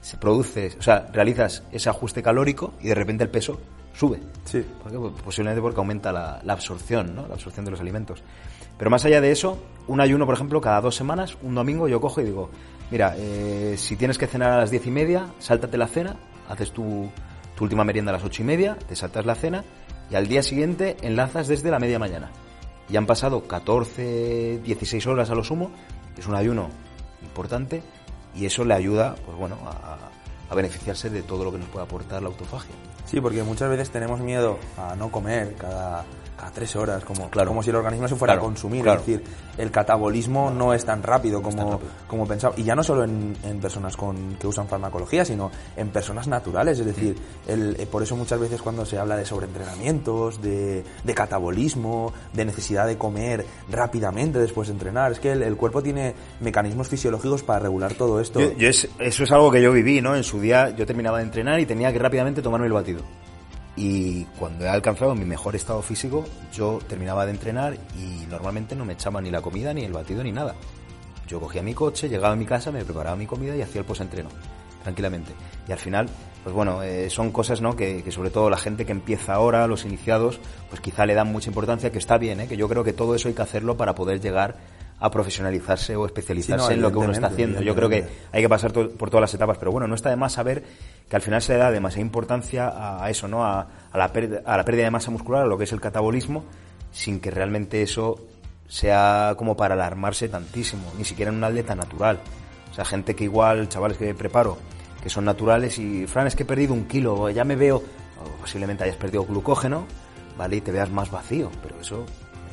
[0.00, 3.60] se produce, o sea, realizas ese ajuste calórico y de repente el peso
[3.94, 4.20] sube.
[4.44, 4.64] Sí.
[4.82, 7.26] Pues posiblemente porque aumenta la, absorción, ¿no?
[7.26, 8.22] La absorción de los alimentos.
[8.76, 12.00] Pero más allá de eso, un ayuno, por ejemplo, cada dos semanas, un domingo, yo
[12.00, 12.50] cojo y digo,
[12.90, 16.16] mira, eh, si tienes que cenar a las diez y media, sáltate la cena,
[16.48, 17.10] haces tu,
[17.56, 19.64] tu última merienda a las ocho y media, te saltas la cena
[20.10, 22.30] y al día siguiente enlazas desde la media mañana.
[22.88, 25.72] Y han pasado 14, 16 horas a lo sumo,
[26.16, 26.70] es un ayuno
[27.22, 27.82] importante
[28.34, 29.98] y eso le ayuda, pues bueno, a,
[30.50, 32.74] a beneficiarse de todo lo que nos puede aportar la autofagia.
[33.06, 36.04] Sí, porque muchas veces tenemos miedo a no comer cada
[36.38, 38.86] cada tres horas, como, como si el organismo se fuera a consumir.
[38.86, 39.22] Es decir,
[39.58, 42.54] el catabolismo no es tan rápido como, como pensaba.
[42.56, 46.78] Y ya no solo en, personas con, que usan farmacología, sino en personas naturales.
[46.78, 51.14] Es decir, el, eh, por eso muchas veces cuando se habla de sobreentrenamientos, de, de
[51.14, 56.88] catabolismo, de necesidad de comer rápidamente después de entrenar, es que el, cuerpo tiene mecanismos
[56.88, 58.40] fisiológicos para regular todo esto.
[58.40, 60.14] eso es algo que yo viví, ¿no?
[60.14, 63.02] En su día yo terminaba de entrenar y tenía que rápidamente tomarme el batido.
[63.80, 68.84] Y cuando he alcanzado mi mejor estado físico, yo terminaba de entrenar y normalmente no
[68.84, 70.56] me echaba ni la comida, ni el batido, ni nada.
[71.28, 73.86] Yo cogía mi coche, llegaba a mi casa, me preparaba mi comida y hacía el
[73.86, 74.30] post-entreno,
[74.82, 75.30] tranquilamente.
[75.68, 76.08] Y al final,
[76.42, 77.76] pues bueno, eh, son cosas ¿no?
[77.76, 81.48] Que, sobre todo la gente que empieza ahora, los iniciados, pues quizá le dan mucha
[81.48, 82.48] importancia, que está bien, ¿eh?
[82.48, 84.56] que yo creo que todo eso hay que hacerlo para poder llegar
[85.00, 87.62] a profesionalizarse o especializarse en lo que uno está haciendo.
[87.62, 90.16] Yo creo que hay que pasar por todas las etapas, pero bueno, no está de
[90.16, 90.64] más saber
[91.08, 93.44] que al final se le da demasiada importancia a, eso, ¿no?
[93.44, 96.44] A, la a la pérdida de masa muscular, a lo que es el catabolismo,
[96.90, 98.26] sin que realmente eso
[98.66, 102.20] sea como para alarmarse tantísimo, ni siquiera en un atleta natural.
[102.70, 104.58] O sea, gente que igual, chavales que preparo,
[105.02, 107.82] que son naturales y, Fran, es que he perdido un kilo, ya me veo,
[108.40, 109.86] posiblemente hayas perdido glucógeno,
[110.36, 110.56] ¿vale?
[110.56, 112.04] Y te veas más vacío, pero eso,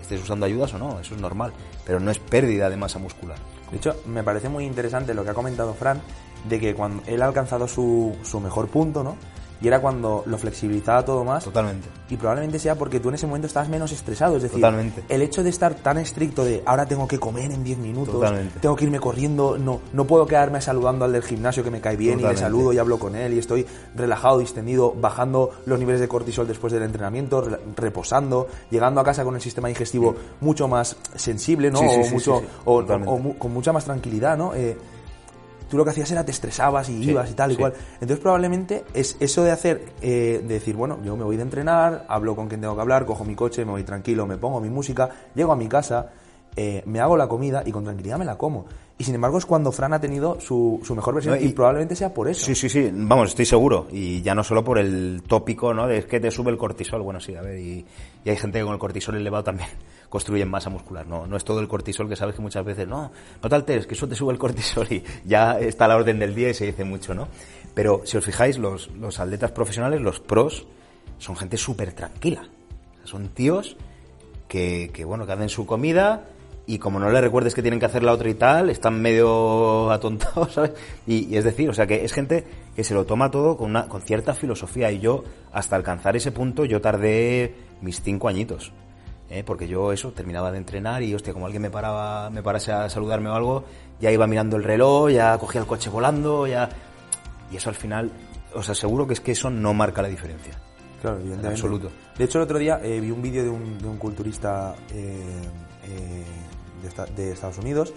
[0.06, 1.52] estés usando ayudas o no, eso es normal,
[1.86, 3.38] pero no es pérdida de masa muscular.
[3.72, 6.02] De hecho, me parece muy interesante lo que ha comentado Fran,
[6.48, 9.18] de que cuando él ha alcanzado su, su mejor punto, ¿no?
[9.62, 11.44] Y era cuando lo flexibilizaba todo más.
[11.44, 11.88] Totalmente.
[12.10, 14.38] Y probablemente sea porque tú en ese momento estabas menos estresado.
[14.38, 15.04] Es decir, Totalmente.
[15.10, 18.60] el hecho de estar tan estricto de ahora tengo que comer en 10 minutos, Totalmente.
[18.60, 21.96] tengo que irme corriendo, no, no puedo quedarme saludando al del gimnasio que me cae
[21.96, 23.66] bien y le saludo y hablo con él y estoy
[23.96, 27.44] relajado, distendido, bajando los niveles de cortisol después del entrenamiento,
[27.76, 31.80] reposando, llegando a casa con el sistema digestivo mucho más sensible, ¿no?
[31.80, 32.86] o, mucho, o,
[33.38, 34.54] con mucha más tranquilidad, ¿no?
[34.54, 34.78] Eh,
[35.70, 37.74] tú lo que hacías era te estresabas y ibas y tal y cual.
[37.94, 42.06] Entonces probablemente es eso de hacer, eh, de decir, bueno, yo me voy de entrenar,
[42.08, 44.70] hablo con quien tengo que hablar, cojo mi coche, me voy tranquilo, me pongo mi
[44.70, 46.12] música, llego a mi casa,
[46.56, 48.66] eh, me hago la comida y con tranquilidad me la como.
[48.98, 52.14] Y sin embargo es cuando Fran ha tenido su, su mejor versión y, probablemente sea
[52.14, 52.46] por eso.
[52.46, 53.88] Sí, sí, sí, vamos, estoy seguro.
[53.92, 55.86] Y ya no solo por el tópico, ¿no?
[55.86, 57.02] De que te sube el cortisol.
[57.02, 57.86] Bueno, sí, a ver, y,
[58.24, 59.68] y hay gente que con el cortisol elevado también
[60.10, 61.06] construyen masa muscular.
[61.08, 63.12] No, no es todo el cortisol que sabes que muchas veces, no,
[63.44, 66.18] no te alteres, que eso te sube el cortisol y ya está a la orden
[66.18, 67.28] del día y se dice mucho, ¿no?
[67.74, 70.68] Pero si os fijáis, los, los atletas profesionales, los pros,
[71.18, 72.48] son gente súper tranquila.
[73.04, 73.76] son tíos
[74.48, 76.30] que, que, bueno, que hacen su comida,
[76.68, 79.92] y como no le recuerdes que tienen que hacer la otra y tal, están medio
[79.92, 80.72] atontados, ¿sabes?
[81.06, 83.70] Y, y es decir, o sea, que es gente que se lo toma todo con,
[83.70, 88.72] una, con cierta filosofía y yo, hasta alcanzar ese punto, yo tardé mis cinco añitos.
[89.30, 89.44] ¿eh?
[89.44, 92.90] Porque yo eso, terminaba de entrenar y, hostia, como alguien me paraba, me parase a
[92.90, 93.64] saludarme o algo,
[94.00, 96.70] ya iba mirando el reloj, ya cogía el coche volando, ya...
[97.52, 98.12] Y eso al final,
[98.56, 100.54] os aseguro que es que eso no marca la diferencia.
[101.00, 101.62] Claro, En evidentemente.
[101.62, 101.92] absoluto.
[102.18, 105.42] De hecho, el otro día eh, vi un vídeo de un, de un culturista eh,
[105.88, 106.24] eh,
[106.86, 107.94] de, esta- de Estados Unidos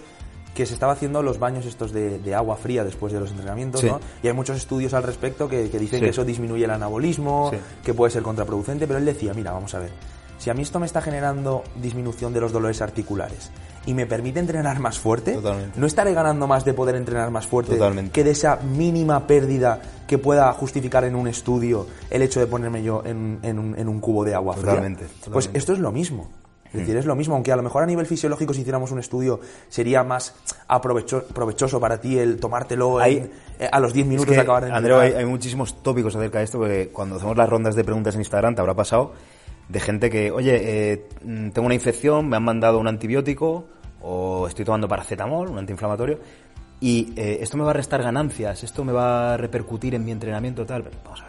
[0.53, 3.81] que se estaba haciendo los baños estos de, de agua fría después de los entrenamientos,
[3.81, 3.87] Sí.
[3.87, 3.99] ¿no?
[4.23, 6.05] Y hay muchos estudios al respecto que, que dicen Sí.
[6.05, 7.59] que eso disminuye el anabolismo, Sí.
[7.85, 9.91] que puede ser contraproducente, pero él decía, mira, vamos a ver,
[10.39, 13.51] si a mí esto me está generando disminución de los dolores articulares
[13.85, 15.79] y me permite entrenar más fuerte, Totalmente.
[15.79, 18.11] ¿no estaré ganando más de poder entrenar más fuerte Totalmente.
[18.11, 22.81] que de esa mínima pérdida que pueda justificar en un estudio el hecho de ponerme
[22.83, 24.71] yo en, en un, en un cubo de agua fría?
[24.71, 25.59] Totalmente, Pues totalmente.
[25.59, 26.29] esto es lo mismo.
[26.71, 28.99] Es decir, es lo mismo, aunque a lo mejor a nivel fisiológico si hiciéramos un
[28.99, 30.35] estudio sería más
[30.67, 34.35] aprovecho- provechoso para ti el tomártelo en- Hay- eh, a los 10 Es minutos que,
[34.35, 37.49] de acabar de Andreu, hay, hay muchísimos tópicos acerca de esto, porque cuando hacemos las
[37.49, 39.13] rondas de preguntas en Instagram te habrá pasado
[39.67, 40.59] de gente que, oye,
[40.93, 43.65] eh, mm, tengo una infección, me han mandado un antibiótico
[44.01, 46.19] o estoy tomando paracetamol, un antiinflamatorio,
[46.79, 50.11] y eh, esto me va a restar ganancias, esto me va a repercutir en mi
[50.11, 50.83] entrenamiento tal.
[50.83, 51.28] Pero vamos a ver.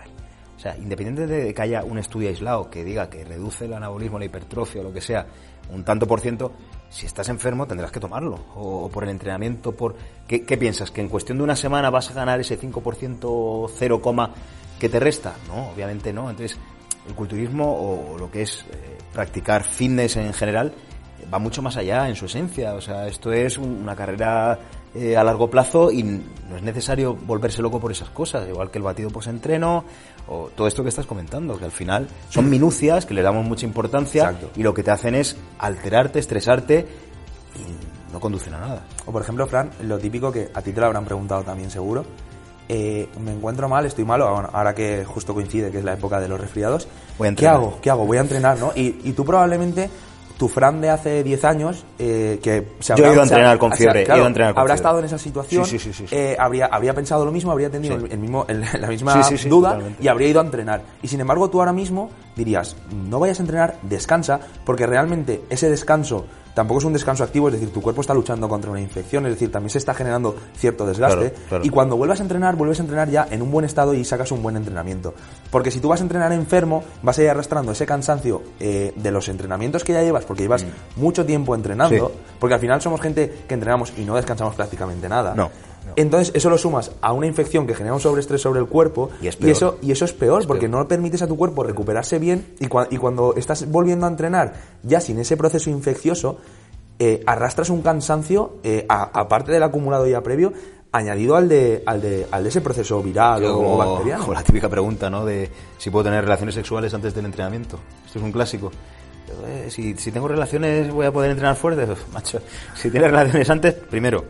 [0.60, 4.18] O sea, independiente de que haya un estudio aislado que diga que reduce el anabolismo,
[4.18, 5.24] la hipertrofia o lo que sea,
[5.72, 6.52] un tanto por ciento,
[6.90, 8.38] si estás enfermo tendrás que tomarlo.
[8.56, 9.94] O, por el entrenamiento, por...
[10.28, 10.90] ¿Qué, piensas?
[10.90, 14.02] ¿Que en cuestión de una semana vas a ganar ese 5% 0,
[14.78, 15.34] que te resta?
[15.48, 16.28] No, obviamente no.
[16.28, 16.58] Entonces,
[17.08, 20.74] el culturismo o, lo que es eh, practicar fitness en general
[21.32, 22.74] va mucho más allá en su esencia.
[22.74, 24.58] O sea, esto es un- una carrera
[24.92, 28.78] eh, a largo plazo y no es necesario volverse loco por esas cosas, igual que
[28.78, 29.84] el batido post-entreno
[30.28, 33.66] o todo esto que estás comentando, que al final son minucias que le damos mucha
[33.66, 34.50] importancia Exacto.
[34.56, 36.86] y lo que te hacen es alterarte, estresarte
[37.56, 38.84] y no conducen a nada.
[39.06, 42.04] O por ejemplo, Fran, lo típico que a ti te lo habrán preguntado también seguro.
[42.68, 46.20] eh, me encuentro mal, estoy malo, bueno, ahora que justo coincide que es la época
[46.20, 46.86] de los resfriados.
[47.18, 47.78] Voy a ¿Qué hago?
[47.82, 48.06] ¿Qué hago?
[48.06, 48.70] Voy a entrenar, ¿no?
[48.76, 49.90] Y, y tú probablemente,
[50.40, 53.72] tu Fran de hace 10 años, eh, que se Yo he ido a entrenar con
[53.72, 54.80] fiebre, he claro, ido a entrenar con habrá fiebre.
[54.80, 56.16] estado en esa situación, Sí, sí, sí, sí, sí.
[56.16, 60.02] eh, habría, habría pensado lo mismo, habría tenido el, mismo, el- la misma duda totalmente.
[60.02, 60.80] y habría ido a entrenar.
[61.02, 65.68] Y sin embargo, tú ahora mismo dirías, no vayas a entrenar, descansa, porque realmente ese
[65.70, 69.24] descanso tampoco es un descanso activo, es decir, tu cuerpo está luchando contra una infección,
[69.26, 71.30] es decir, también se está generando cierto desgaste.
[71.30, 71.64] Claro, claro.
[71.64, 74.32] Y cuando vuelvas a entrenar, vuelves a entrenar ya en un buen estado y sacas
[74.32, 75.14] un buen entrenamiento.
[75.50, 79.10] Porque si tú vas a entrenar enfermo, vas a ir arrastrando ese cansancio eh, de
[79.12, 80.66] los entrenamientos que ya llevas, porque llevas
[80.96, 82.08] mucho tiempo entrenando, Mm.
[82.12, 82.18] Sí.
[82.40, 85.34] porque al final somos gente que entrenamos y no descansamos prácticamente nada.
[85.34, 85.50] No,
[85.86, 85.92] no.
[85.96, 89.26] Entonces eso lo sumas a una infección que genera un sobreestrés sobre el cuerpo Y
[89.28, 90.80] es eso, y eso es peor, porque peor.
[90.82, 94.54] no permites a tu cuerpo recuperarse bien y, cua- y cuando estás volviendo a entrenar
[94.82, 96.38] ya sin ese proceso infeccioso,
[96.98, 100.52] eh, arrastras un cansancio, eh, aparte del acumulado ya previo,
[100.92, 104.22] añadido al de, al de, al de ese proceso viral o como, bacteriano.
[104.22, 105.24] como la típica pregunta, ¿no?
[105.24, 107.78] De si puedo tener relaciones sexuales antes del entrenamiento.
[108.06, 108.70] Esto es un clásico.
[109.46, 111.86] Eh, Si, si tengo relaciones, voy a poder entrenar fuerte.
[112.12, 112.40] Macho,
[112.74, 114.24] si tienes relaciones antes, primero,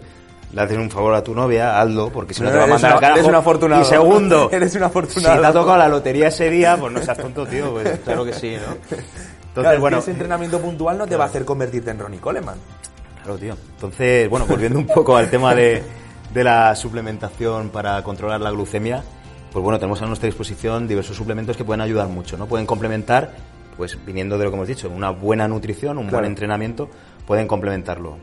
[0.53, 2.93] le haces un favor a tu novia, hazlo, porque si no, te va a mandar
[2.95, 3.19] al carajo.
[3.19, 3.83] eres un afortunado.
[3.83, 5.41] Y segundo, Eres un si afortunado.
[5.41, 7.73] te ha tocado la lotería ese día, pues no seas tonto, tío.
[7.73, 8.73] Pues claro que sí, ¿no?
[8.73, 9.05] Entonces,
[9.55, 12.57] Claro, bueno, ese entrenamiento puntual no te va a hacer convertirte en Ronnie Coleman.
[13.23, 13.57] Claro, tío.
[13.75, 15.83] Entonces, bueno, volviendo un poco al tema de,
[16.33, 19.03] de la suplementación para controlar la glucemia,
[19.53, 22.47] pues bueno, tenemos a nuestra disposición diversos suplementos que pueden ayudar mucho, ¿no?
[22.47, 23.33] Pueden complementar,
[23.77, 26.19] pues viniendo de lo que hemos dicho, una buena nutrición, un Claro.
[26.19, 26.89] buen entrenamiento,
[27.27, 28.17] pueden complementarlo.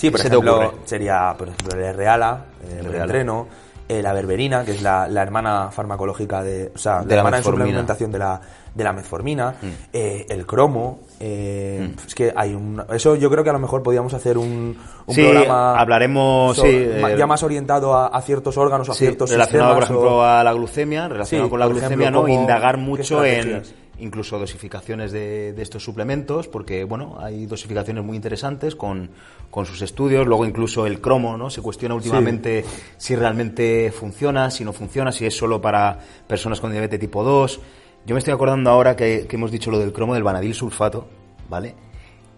[0.00, 0.70] Sí, por ¿Qué se te ejemplo, ocurre?
[0.86, 3.02] sería, por ejemplo, el Reala, el Reala.
[3.04, 3.46] entreno,
[3.86, 7.14] eh, la berberina, que es la, la hermana farmacológica de, o sea, De la la
[7.16, 7.64] hermana en metformina.
[7.66, 8.40] suplementación de la,
[8.74, 9.54] de la metformina,
[9.92, 13.82] eh, el cromo, eh, es que hay un, eso yo creo que a lo mejor
[13.82, 18.22] podríamos hacer un, un Sí, programa hablaremos, so- sí, ma- ya más orientado a, a
[18.22, 21.58] ciertos órganos, a Sí, ciertos relacionado, por sistemas, ejemplo, o- a la glucemia, relacionado con
[21.60, 22.28] la por glucemia, ejemplo, ¿no?
[22.28, 23.62] Indagar mucho en.
[24.00, 29.10] Incluso dosificaciones de, de estos suplementos, porque, bueno, hay dosificaciones muy interesantes con,
[29.50, 30.26] con sus estudios.
[30.26, 31.50] Luego, incluso el cromo, ¿no?
[31.50, 32.64] Se cuestiona últimamente
[32.96, 37.60] si realmente funciona, si no funciona, si es solo para personas con diabetes tipo 2.
[38.06, 41.06] Yo me estoy acordando ahora que, que hemos dicho lo del cromo del vanadil sulfato,
[41.48, 41.74] ¿vale?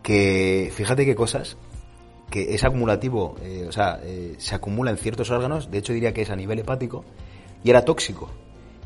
[0.02, 1.56] Que fíjate qué cosas,
[2.32, 6.12] que es acumulativo, eh, o sea, eh, se acumula en ciertos órganos, de hecho diría
[6.12, 7.04] que es a nivel hepático,
[7.62, 8.30] y era tóxico.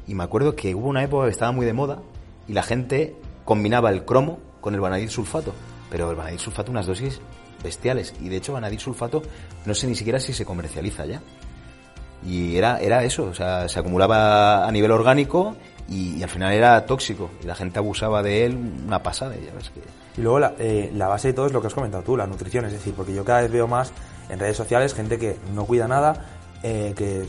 [0.07, 2.03] Y me acuerdo que hubo una época que estaba muy de moda
[2.49, 5.53] y la gente combinaba el cromo con el vanadil sulfato,
[5.91, 7.21] pero el vanadil sulfato unas dosis
[7.63, 9.23] bestiales, y de hecho vanadil sulfato
[9.65, 11.21] no sé ni siquiera si se comercializa ya.
[12.25, 15.55] Y era, era eso, o sea, se acumulaba a nivel orgánico
[15.89, 18.57] y, al final era tóxico y la gente abusaba de él
[18.87, 19.35] una pasada.
[19.37, 19.81] Ya ves que...
[20.19, 22.27] Y luego la, eh, la base de todo es lo que has comentado tú, la
[22.27, 23.93] nutrición, es decir, porque yo cada vez veo más
[24.29, 26.25] en redes sociales gente que no cuida nada,
[26.63, 27.27] eh, que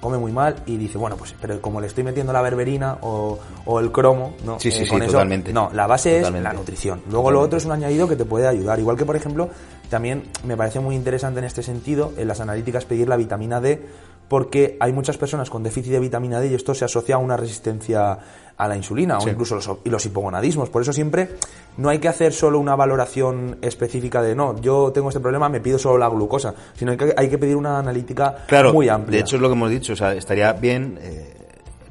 [0.00, 3.38] come muy mal y dice, bueno, pues pero como le estoy metiendo la berberina o,
[3.64, 5.52] o el cromo, no, sí, sí, eh, sí, totalmente.
[5.52, 7.02] No, la base es la nutrición.
[7.10, 8.78] Luego lo otro es un añadido que te puede ayudar.
[8.78, 9.50] Igual que, por ejemplo,
[9.88, 13.86] también me parece muy interesante en este sentido, en las analíticas, pedir la vitamina D
[14.30, 17.36] porque hay muchas personas con déficit de vitamina D y esto se asocia a una
[17.36, 18.16] resistencia
[18.56, 20.70] a la insulina o incluso los, los hipogonadismos.
[20.70, 21.30] Por eso siempre
[21.78, 25.60] no hay que hacer solo una valoración específica de no, yo tengo este problema, me
[25.60, 29.16] pido solo la glucosa, sino que hay que pedir una analítica muy amplia.
[29.16, 31.34] De hecho es lo que hemos dicho, o sea, estaría bien eh,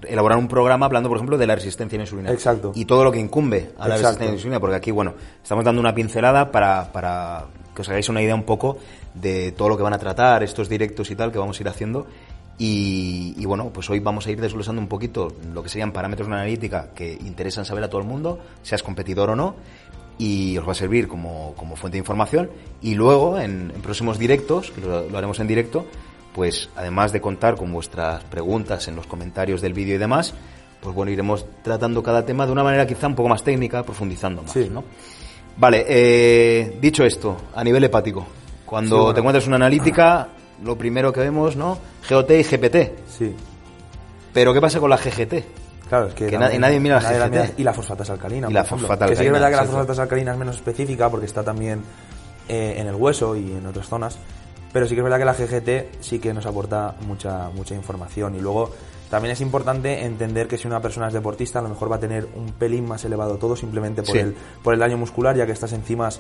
[0.04, 2.32] elaborar un programa hablando, por ejemplo, de la resistencia a la insulina.
[2.32, 2.72] Exacto.
[2.74, 5.66] Y todo lo que incumbe a la resistencia a la insulina, porque aquí, bueno, estamos
[5.66, 8.78] dando una pincelada para, para que os hagáis una idea un poco
[9.14, 11.68] de todo lo que van a tratar, estos directos y tal que vamos a ir
[11.68, 12.08] haciendo.
[12.62, 16.34] Y, bueno, pues hoy vamos a ir desglosando un poquito lo que serían parámetros de
[16.34, 19.56] analítica que interesan saber a todo el mundo, seas competidor o no,
[20.18, 22.52] y os va a servir como, como fuente de información.
[22.82, 25.86] Y luego, en, próximos directos, que lo, haremos en directo,
[26.36, 30.34] pues además de contar con vuestras preguntas en los comentarios del vídeo y demás,
[30.82, 34.44] pues bueno, iremos tratando cada tema de una manera quizá un poco más técnica, profundizando
[34.44, 34.84] más, ¿no?
[35.56, 38.26] Vale, eh, dicho esto, a nivel hepático,
[38.66, 40.28] cuando te encuentras una analítica,
[40.64, 41.78] lo primero que vemos, ¿no?
[42.10, 42.76] GOT y GPT.
[43.08, 43.36] Sí.
[44.34, 45.34] Pero ¿qué pasa con la GGT?
[45.90, 47.60] Claro, es que, nadie, mira la GGT.
[47.60, 48.48] y la fosfatas alcalina.
[48.50, 49.10] Y la fosfata alcalina.
[49.10, 51.82] Que sí es verdad que la fosfatas alcalina es menos específica porque está también
[52.48, 54.20] eh, en el hueso y en otras zonas.
[54.72, 58.36] Pero sí que es verdad que la GGT sí que nos aporta mucha, mucha información.
[58.36, 58.72] Y luego
[59.10, 62.00] también es importante entender que si una persona es deportista, a lo mejor va a
[62.00, 65.54] tener un pelín más elevado todo simplemente por, el, por el daño muscular, ya que
[65.54, 66.20] estas enzimas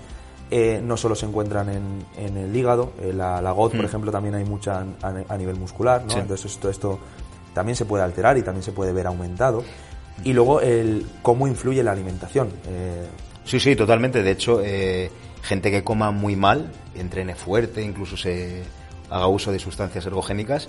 [0.51, 3.85] eh, no solo se encuentran en, en el hígado, eh, la, la GOT, por hmm.
[3.85, 6.17] ejemplo, también hay mucha a, nivel muscular, ¿no?
[6.17, 6.99] Entonces esto, esto
[7.53, 9.63] también se puede alterar y también se puede ver aumentado.
[10.23, 12.49] Y luego el cómo influye la alimentación.
[12.67, 13.05] Eh,
[13.45, 14.23] sí, sí, totalmente.
[14.23, 14.61] De hecho,
[15.43, 18.63] gente que coma muy mal, entrene fuerte, incluso se
[19.09, 20.67] haga uso de sustancias ergogénicas,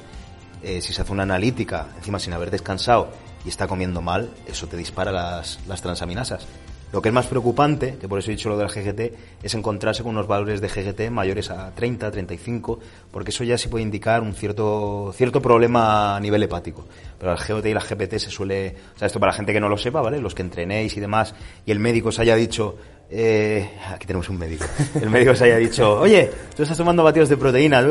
[0.63, 3.09] si se hace una analítica, encima sin haber descansado
[3.45, 6.47] y está comiendo mal, eso te dispara las, las transaminasas.
[6.93, 10.03] Lo que es más preocupante, que por eso he dicho lo del GGT, es encontrarse
[10.03, 12.81] con unos valores de GGT mayores a 30, 35,
[13.13, 16.87] porque eso ya sí puede indicar un cierto, cierto problema a nivel hepático.
[17.19, 19.61] Pero el GOT y la GPT se suele, o sea, esto para la gente que
[19.61, 20.21] no lo sepa, ¿vale?
[20.21, 22.77] Los que entrenéis y demás, y el médico se haya dicho,
[23.09, 24.65] eh, aquí tenemos un médico,
[25.01, 27.87] el médico se haya dicho, oye, tú estás tomando batidos de proteína,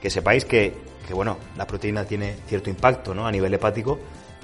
[0.00, 0.72] que sepáis que,
[1.06, 3.26] que, bueno, la proteína tiene cierto impacto, ¿no?
[3.26, 3.98] A nivel hepático,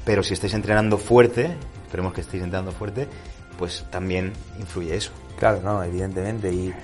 [0.04, 1.54] pero si estáis entrenando fuerte,
[1.86, 3.06] esperemos que estéis entrenando fuerte,
[3.62, 5.12] pues también influye eso.
[5.38, 6.52] Claro, no, evidentemente.
[6.52, 6.74] Y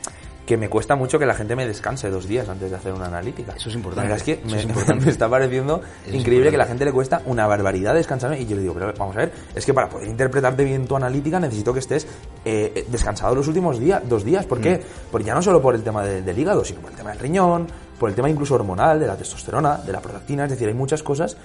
[0.46, 3.06] que me cuesta mucho que la gente me descanse dos días antes de hacer una
[3.06, 3.54] analítica.
[3.56, 4.14] Eso es importante.
[4.14, 8.40] es que me, está pareciendo increíble que la gente le cuesta una barbaridad descansarme.
[8.40, 10.94] Y yo le digo, pero vamos a ver, es que para poder interpretarte bien tu
[10.94, 12.06] analítica necesito que estés
[12.44, 14.46] eh, descansado los últimos días, dos días.
[14.46, 14.76] ¿Por qué?
[14.76, 15.10] Mm.
[15.10, 17.66] Porque ya no solo por el tema del hígado, sino por el tema del riñón,
[17.98, 20.44] por el tema incluso hormonal, de la testosterona, de la prolactina.
[20.44, 21.36] Es decir, hay muchas cosas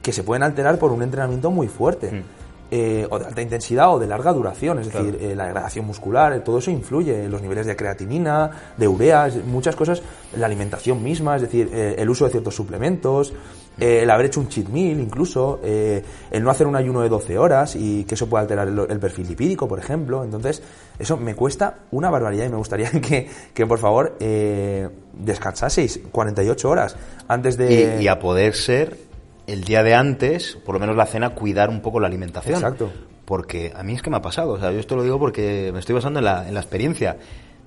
[0.00, 2.10] que se pueden alterar por un entrenamiento muy fuerte.
[2.10, 2.47] Mm.
[2.70, 6.34] Eh, o de alta intensidad o de larga duración, es decir, eh, la degradación muscular,
[6.34, 10.02] eh, todo eso influye, los niveles de creatinina, de urea, muchas cosas,
[10.36, 13.32] la alimentación misma, es decir, el uso de ciertos suplementos,
[13.78, 17.74] el haber hecho un cheat meal incluso, el no hacer un ayuno de 12 horas
[17.74, 20.22] y que eso puede alterar el, perfil lipídico, por ejemplo.
[20.22, 20.62] Entonces,
[20.98, 26.96] eso me cuesta una barbaridad y me gustaría que, que por favor, descansaseis 48 horas
[27.28, 28.02] antes de...
[28.02, 29.07] y a poder ser
[29.48, 32.56] el día de antes, por lo menos la cena, cuidar un poco la alimentación.
[32.56, 32.92] Exacto.
[33.24, 35.70] Porque a mí es que me ha pasado, o sea, yo esto lo digo porque
[35.72, 37.16] me estoy basando en la, en la experiencia.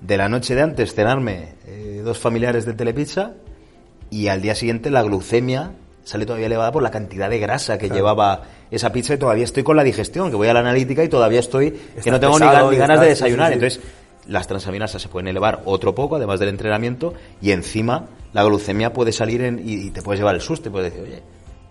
[0.00, 3.32] De la noche de antes cenarme eh, dos familiares de telepizza
[4.10, 5.72] y al día siguiente la glucemia
[6.04, 9.62] sale todavía elevada por la cantidad de grasa que llevaba esa pizza y todavía estoy
[9.62, 12.46] con la digestión, que voy a la analítica y todavía estoy, que no tengo ni,
[12.76, 13.52] ganas de desayunar.
[13.52, 13.80] Entonces,
[14.26, 19.12] las transaminasas se pueden elevar otro poco, además del entrenamiento, y encima la glucemia puede
[19.12, 21.22] salir en, y, y, te puedes llevar el susto, y puedes decir, oye,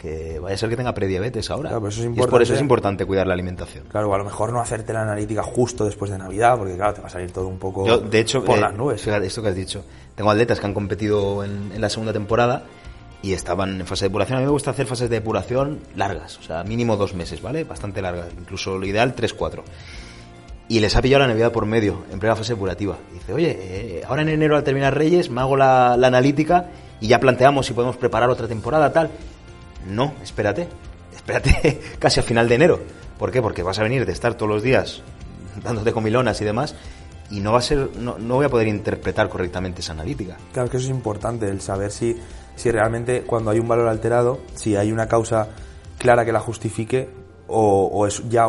[0.01, 1.69] que vaya a ser que tenga prediabetes ahora.
[1.69, 3.85] Claro, eso es y por eso es importante cuidar la alimentación.
[3.87, 7.01] Claro, a lo mejor no hacerte la analítica justo después de Navidad, porque claro, te
[7.01, 8.99] va a salir todo un poco Yo, de hecho, por eh, las nubes.
[8.99, 9.85] Fíjate, esto que has dicho.
[10.15, 12.63] Tengo atletas que han competido en, la segunda temporada
[13.21, 14.37] y estaban en fase de depuración.
[14.37, 17.63] A mí me gusta hacer fases de depuración largas, o sea, mínimo dos meses, ¿vale?
[17.63, 19.63] Bastante largas, incluso lo ideal tres, cuatro.
[20.67, 22.97] Y les ha pillado la Navidad por medio, en plena fase depurativa.
[23.13, 27.07] dice, oye, eh, ahora en enero al terminar Reyes me hago la, la analítica y
[27.07, 29.11] ya planteamos si podemos preparar otra temporada, tal.
[29.87, 30.67] No, espérate,
[31.13, 32.79] espérate casi a final de enero.
[33.17, 33.41] ¿Por qué?
[33.41, 35.01] Porque vas a venir de estar todos los días
[35.63, 36.75] dándote comilonas y demás
[37.29, 40.37] y no va a ser no, no, voy a poder interpretar correctamente esa analítica.
[40.51, 42.15] Claro que eso es importante, el saber si,
[42.55, 45.49] si realmente cuando hay un valor alterado, si hay una causa
[45.97, 47.09] clara que la justifique
[47.47, 48.47] o, o es ya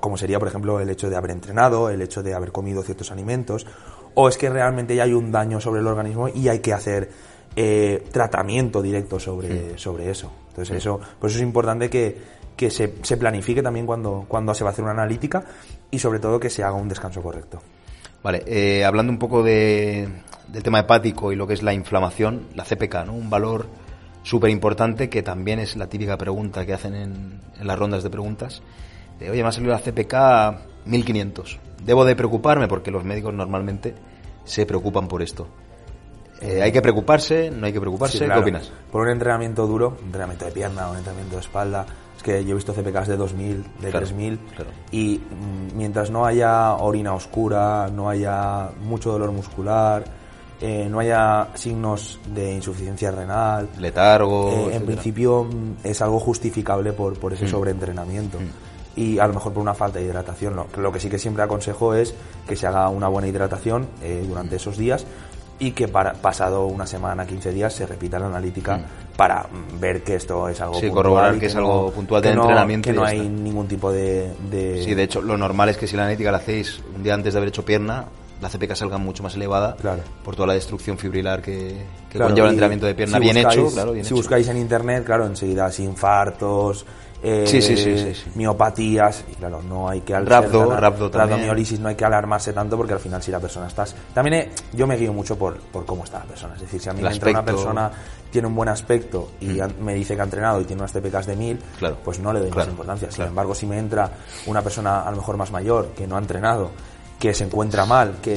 [0.00, 3.10] como sería por ejemplo el hecho de haber entrenado, el hecho de haber comido ciertos
[3.10, 3.66] alimentos,
[4.14, 7.10] o es que realmente ya hay un daño sobre el organismo y hay que hacer
[7.56, 10.30] eh, tratamiento directo sobre, sobre eso.
[10.54, 12.16] Entonces eso, por eso es importante que,
[12.56, 15.44] que se, se planifique también cuando, cuando se va a hacer una analítica
[15.90, 17.60] y sobre todo que se haga un descanso correcto.
[18.22, 20.08] Vale, eh, hablando un poco de,
[20.46, 23.14] del tema hepático y lo que es la inflamación, la CPK, ¿no?
[23.14, 23.66] Un valor
[24.22, 28.10] súper importante que también es la típica pregunta que hacen en, en las rondas de
[28.10, 28.62] preguntas.
[29.18, 31.58] De, Oye, me ha salido la CPK 1500.
[31.84, 32.68] ¿Debo de preocuparme?
[32.68, 33.92] Porque los médicos normalmente
[34.44, 35.48] se preocupan por esto.
[36.44, 37.50] Eh, ¿Hay que preocuparse?
[37.50, 38.18] ¿No hay que preocuparse?
[38.18, 38.40] Sí, claro.
[38.40, 38.70] ¿Qué opinas?
[38.92, 41.86] Por un entrenamiento duro, un entrenamiento de pierna, un entrenamiento de espalda,
[42.16, 44.70] es que yo he visto CPKs de 2000, de Claro, 3000 claro.
[44.92, 50.04] y mm, mientras no haya orina oscura, no haya mucho dolor muscular,
[50.60, 54.48] eh, no haya signos de insuficiencia renal, Letargo.
[54.50, 54.86] eh, en etcétera.
[54.86, 57.48] principio mm, es algo justificable por, por ese Mm.
[57.48, 58.38] sobreentrenamiento.
[58.96, 60.54] Y a lo mejor por una falta de hidratación.
[60.54, 62.14] Lo, lo que sí que siempre aconsejo es
[62.46, 65.04] que se haga una buena hidratación eh, durante esos días
[65.58, 68.80] y que para, pasado una semana, 15 días, se repita la analítica
[69.16, 70.94] para mm, ver que esto es algo Sí, puntual.
[71.04, 73.92] corroborar que es no- algo puntual que del no- entrenamiento Que no hay ningún tipo
[73.92, 77.02] de, de- Sí, de hecho, lo normal es que si la analítica la hacéis un
[77.02, 78.06] día antes de haber hecho pierna,
[78.42, 80.02] la CPK salga mucho más elevada Claro.
[80.24, 81.68] por toda la destrucción fibrilar que,
[82.10, 83.70] que Claro, conlleva el entrenamiento de pierna si bien buscáis- hecho.
[83.72, 84.16] Claro, bien si hecho.
[84.16, 86.84] buscáis en internet, claro, enseguida si infartos,
[87.26, 91.12] eh, Sí, sí, sí, miopatías, y claro, no hay que ser tan- rhabdo también.
[91.38, 93.84] rabdomiólisis, no hay que alarmarse tanto porque al final si la persona está...
[94.12, 96.88] También he- yo me guío mucho por, por cómo está la persona, es decir, si
[96.88, 97.90] a mí me entra una persona
[98.30, 101.26] tiene un buen aspecto y han- me dice que ha entrenado y tiene unas TPKs
[101.26, 101.78] de 1000, Mm.
[101.78, 101.96] Claro.
[102.04, 103.08] pues no le doy Claro, más importancia.
[103.08, 103.30] Sin claro.
[103.30, 104.10] embargo, si me entra
[104.46, 106.70] una persona a lo mejor más mayor que no ha entrenado,
[107.18, 108.34] que se encuentra mal, que,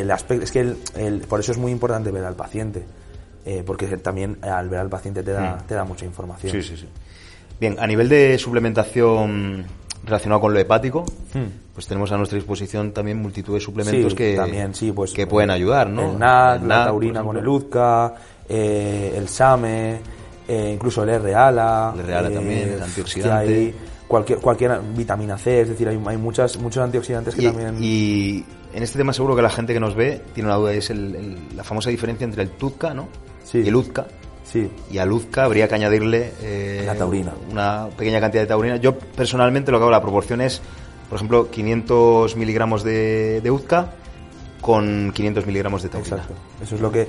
[0.00, 2.84] el aspecto, es que el- el- por eso es muy importante ver al paciente,
[3.44, 5.66] eh, porque también eh, al ver al paciente te da, Mm.
[5.66, 6.52] te da mucha información.
[6.52, 6.88] Sí, sí, sí.
[7.60, 9.64] Bien, a nivel de suplementación
[10.04, 11.04] relacionado con lo hepático,
[11.72, 14.16] pues tenemos a nuestra disposición también multitud de suplementos Hmm.
[14.16, 16.12] Sí, que, también, sí, pues, que pueden ayudar, ¿no?
[16.12, 17.46] El NAD, El la taurina con el.
[17.48, 18.14] UZCA,
[18.48, 20.00] eh, el SAME,
[20.46, 21.92] eh, incluso el R-ALA.
[21.94, 23.52] El R-ALA eh, también, el que antioxidante.
[23.54, 23.74] hay
[24.06, 27.76] cualquier, cualquier vitamina C, es decir, hay, hay muchas, muchos antioxidantes que Y, también...
[27.80, 28.44] y
[28.74, 31.14] en este tema seguro que la gente que nos ve tiene una duda, es el-
[31.16, 33.08] el- la famosa diferencia entre el TUDCA ¿no?
[33.44, 33.58] Sí.
[33.64, 34.06] y el UZCA.
[34.54, 37.32] Sí, Y al UZCA habría que añadirle eh, La taurina.
[37.50, 38.76] una pequeña cantidad de taurina.
[38.76, 40.62] Yo personalmente lo que hago, la proporción es,
[41.08, 43.90] por ejemplo, 500 miligramos de, de UZCA
[44.60, 46.18] con 500 miligramos de taurina.
[46.18, 46.34] Exacto.
[46.62, 47.08] Eso es lo que.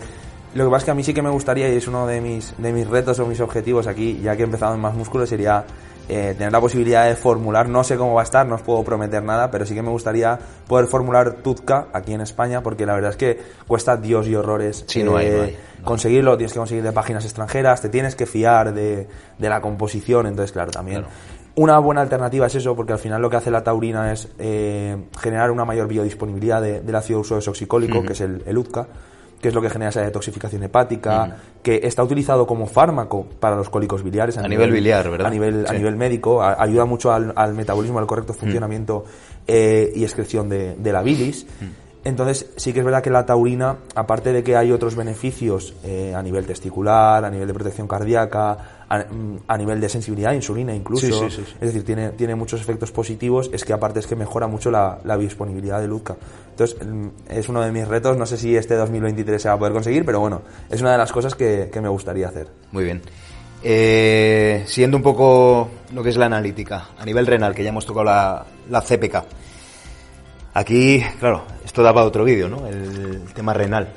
[0.56, 2.20] Lo que pasa es que a mí sí que me gustaría, y es uno de
[2.20, 5.28] mis, de mis retos o mis objetivos aquí, ya que he empezado en más músculo,
[5.28, 5.66] sería
[6.08, 8.84] eh, tener la posibilidad de formular, no sé cómo va a estar, no os puedo
[8.84, 10.38] prometer nada, pero sí que me gustaría
[10.68, 14.82] poder formular Tuzca aquí en España, porque la verdad es que cuesta Dios y horrores
[14.82, 17.90] eh, Sí, no hay, no hay, no conseguirlo, tienes que conseguir de páginas extranjeras, te
[17.90, 21.02] tienes que fiar de, de la composición, entonces claro, también...
[21.02, 21.14] Claro.
[21.58, 24.98] Una buena alternativa es eso, porque al final lo que hace la taurina es eh,
[25.18, 28.88] generar una mayor biodisponibilidad de- del ácido uso desoxicólico, que es el, el UZCA,
[29.42, 33.70] que es lo que genera esa detoxificación hepática, que está utilizado como fármaco para los
[33.70, 34.38] cólicos biliares.
[34.38, 35.28] A nivel biliar, ¿verdad?
[35.28, 39.06] A nivel, a nivel médico, a- ayuda mucho al, al metabolismo, al correcto funcionamiento
[39.48, 41.46] eh, y excreción de, de la bilis.
[42.04, 46.14] Entonces, sí que es verdad que la taurina, aparte de que hay otros beneficios eh,
[46.16, 48.58] a nivel testicular, a nivel de protección cardíaca,
[48.90, 51.54] a, mm, a nivel de sensibilidad a insulina incluso, Sí, sí, sí, sí.
[51.60, 55.00] es decir, tiene, tiene muchos efectos positivos, es que aparte es que mejora mucho la,
[55.04, 56.18] la biodisponibilidad del UZCA.
[56.52, 59.60] Entonces, mm, es uno de mis retos, no sé si este 2023 se va a
[59.60, 62.48] poder conseguir, pero bueno, es una de las cosas que, que me gustaría hacer.
[62.72, 63.02] Muy bien.
[63.68, 67.86] Eh, siguiendo un poco lo que es la analítica, a nivel renal, que ya hemos
[67.86, 69.24] tocado la, la CPK.
[70.54, 72.68] Aquí, claro, esto da para otro vídeo, ¿no?
[72.68, 73.90] El, tema renal.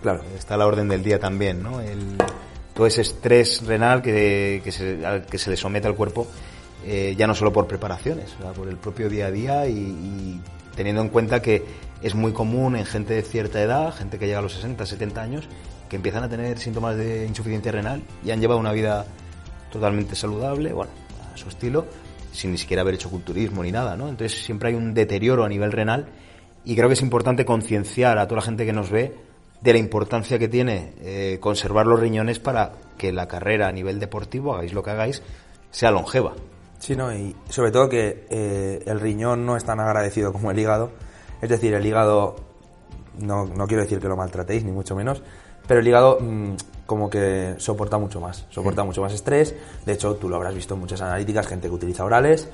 [0.00, 0.22] Claro.
[0.38, 1.80] Está a la orden del día también, ¿no?
[1.80, 2.16] El,
[2.76, 6.28] todo ese estrés renal que, que, se, al que se le somete al cuerpo,
[6.84, 10.40] eh, ya no solo por preparaciones, por el propio día a día y
[10.76, 11.64] teniendo en cuenta que
[12.02, 15.20] es muy común en gente de cierta edad, gente que llega a los 60, 70
[15.20, 15.48] años,
[15.88, 19.06] que empiezan a tener síntomas de insuficiencia renal y han llevado una vida
[19.72, 20.90] totalmente saludable, bueno,
[21.32, 21.86] a su estilo,
[22.32, 24.08] sin ni siquiera haber hecho culturismo ni nada, ¿no?
[24.08, 26.06] Entonces siempre hay un deterioro a nivel renal
[26.64, 29.14] y creo que es importante concienciar a toda la gente que nos ve
[29.60, 33.98] de la importancia que tiene eh, conservar los riñones para que la carrera a nivel
[33.98, 35.22] deportivo, hagáis lo que hagáis,
[35.70, 36.34] sea longeva.
[36.78, 37.12] Sí, ¿no?
[37.12, 40.90] y sobre todo que eh, el riñón no es tan agradecido como el hígado.
[41.40, 42.36] Es decir, el hígado,
[43.18, 45.22] no, no quiero decir que lo maltratéis, ni mucho menos,
[45.66, 46.54] pero el hígado mm,
[46.84, 49.54] como que soporta mucho más, soporta mucho más estrés.
[49.84, 52.48] De hecho, tú lo habrás visto en muchas analíticas, gente que utiliza orales,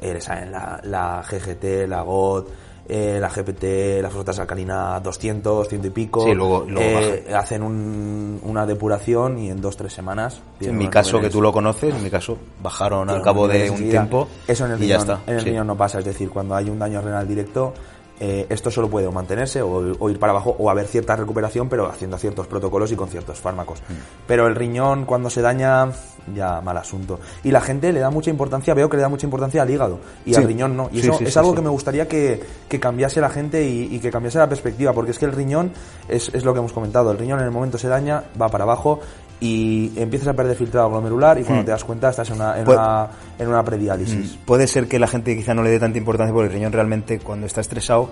[0.00, 0.18] eh,
[0.50, 2.48] la, la GGT, la GOT,
[2.88, 6.24] eh, la GPT, la fosfatas alcalina 200, 100 y pico.
[6.24, 10.40] Sí, luego- luego eh, hacen un- una depuración y en dos, tres semanas.
[10.60, 13.70] en mi caso, que niveles- tú lo conoces, en mi caso, bajaron al cabo de
[13.70, 15.20] un tiempo Eso en el y riñón, ya está.
[15.26, 15.50] En el sí.
[15.50, 17.74] riñón no pasa, es decir, cuando hay un daño renal directo,
[18.20, 21.68] eh, esto solo puede o mantenerse o, o ir para abajo o haber cierta recuperación,
[21.68, 23.80] pero haciendo ciertos protocolos y con ciertos fármacos.
[23.88, 23.92] Mm.
[24.26, 25.88] Pero el riñón, cuando se daña,
[26.34, 27.20] ya mal asunto.
[27.44, 29.98] Y la gente le da mucha importancia, veo que le da mucha importancia al hígado
[30.26, 30.40] y Sí.
[30.40, 30.88] al riñón no.
[30.92, 33.94] Y Sí, eso sí, es algo que me gustaría que, que cambiase la gente y,
[33.94, 35.72] y que cambiase la perspectiva, porque es que el riñón
[36.08, 37.10] es, es lo que hemos comentado.
[37.12, 39.00] El riñón en el momento se daña, va para abajo
[39.40, 41.66] y empiezas a perder filtrado glomerular y cuando Hmm.
[41.66, 43.08] te das cuenta estás en una, en una,
[43.38, 44.34] en una prediálisis.
[44.34, 46.72] Mm, Puede ser que la gente quizá no le dé tanta importancia porque el riñón
[46.72, 48.10] realmente cuando está estresado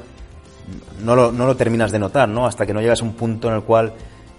[1.02, 2.46] no lo, no lo terminas de notar, ¿no?
[2.46, 3.92] Hasta que no llegas a un punto en el cual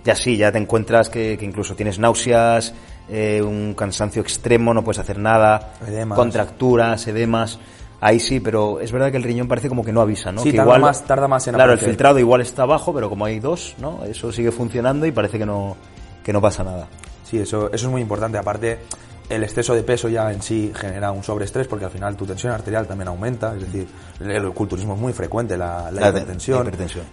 [0.04, 2.74] ya sí, ya te encuentras que, que incluso tienes náuseas,
[3.10, 6.16] eh, un cansancio extremo, no puedes hacer nada, Edemas.
[6.18, 7.60] contracturas, edemas.
[8.00, 10.42] Ahí sí, pero es verdad que el riñón parece como que no avisa, ¿no?
[10.44, 13.10] Sí, que tarda igual, más- tarda más en Claro, el filtrado igual está abajo, pero
[13.10, 14.04] como hay dos, ¿no?
[14.06, 15.76] Eso sigue funcionando y parece que no,
[16.28, 16.90] que no pasa nada.
[17.24, 18.38] Sí, eso, eso es muy importante.
[18.38, 18.80] Aparte,
[19.30, 22.52] el exceso de peso ya en sí genera un sobreestrés porque al final tu tensión
[22.52, 23.56] arterial también aumenta.
[23.56, 23.88] Es decir,
[24.20, 26.70] el, culturismo es muy frecuente, la, la La- hipertensión.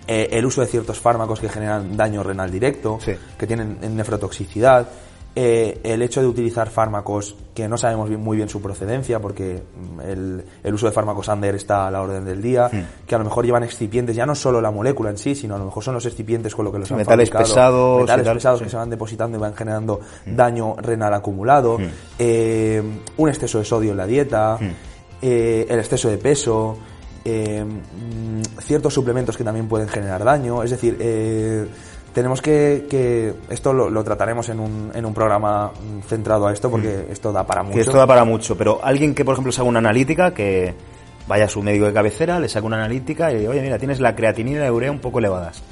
[0.08, 3.12] Eh, el uso de ciertos fármacos que generan daño renal directo, Sí.
[3.38, 4.88] que tienen nefrotoxicidad.
[5.36, 9.62] Eh, el hecho de utilizar fármacos que no sabemos bien- muy bien su procedencia, porque
[9.96, 13.06] mm, el, el uso de fármacos under está a la orden del día, Hmm.
[13.06, 15.58] que a lo mejor llevan excipientes, ya no solo la molécula en sí, sino a
[15.58, 18.24] lo mejor son los excipientes con lo que los Sí, han metales fabricado, pesados metales
[18.26, 18.64] tal, pesados sí.
[18.64, 21.78] que se van depositando y van generando daño renal acumulado,
[22.18, 22.82] eh,
[23.16, 24.58] un exceso de sodio en la dieta,
[25.22, 26.76] eh, el exceso de peso,
[27.24, 30.62] eh, mm, ciertos suplementos que también pueden generar daño.
[30.62, 31.66] Es decir, eh,
[32.14, 36.52] tenemos que, que esto lo, lo trataremos en un, en un programa mm, centrado a
[36.52, 37.74] esto porque esto da para mucho.
[37.74, 40.74] Que esto da para mucho, pero alguien que, por ejemplo, se haga una analítica, que
[41.26, 44.14] vaya a su médico de cabecera, le saque una analítica y oye, mira, tienes la
[44.14, 45.62] creatinina y la urea un poco elevadas.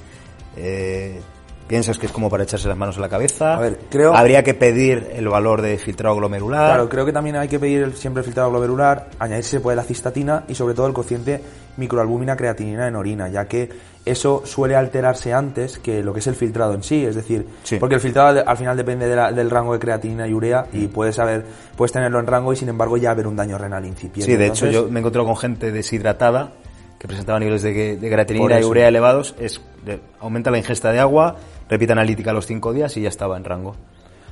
[0.57, 1.21] Eh,
[1.69, 3.55] ¿Piensas que es como para echarse las manos a la cabeza?
[3.57, 6.67] A ver, creo- Habría que pedir el valor de filtrado glomerular.
[6.67, 9.61] Claro, creo que también hay que pedir el- siempre el filtrado glomerular, añadir si se
[9.61, 11.41] puede la cistatina y sobre todo el cociente
[11.79, 13.71] microalbúmina creatinina en orina, ya que
[14.05, 17.77] eso suele alterarse antes que lo que es el filtrado en sí, es decir, Sí.
[17.79, 20.89] porque el filtrado al final depende de la- del rango de creatinina y urea y
[20.89, 21.45] puedes saber,
[21.77, 24.31] puedes tenerlo en rango y sin embargo ya haber un daño renal incipiente.
[24.31, 26.51] Sí, de hecho yo me he encontrado con gente deshidratada
[26.99, 29.35] que presentaba niveles de, de creatinina y urea elevados.
[29.39, 31.37] Es, de- aumenta la ingesta de agua,
[31.69, 33.77] repite analítica los cinco días y ya estaba en rango.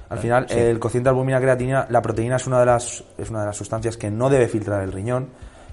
[0.09, 3.47] Al final, el cociente albúmina creatinina, la proteína es una de las, es una de
[3.47, 5.29] las sustancias que no debe filtrar el riñón.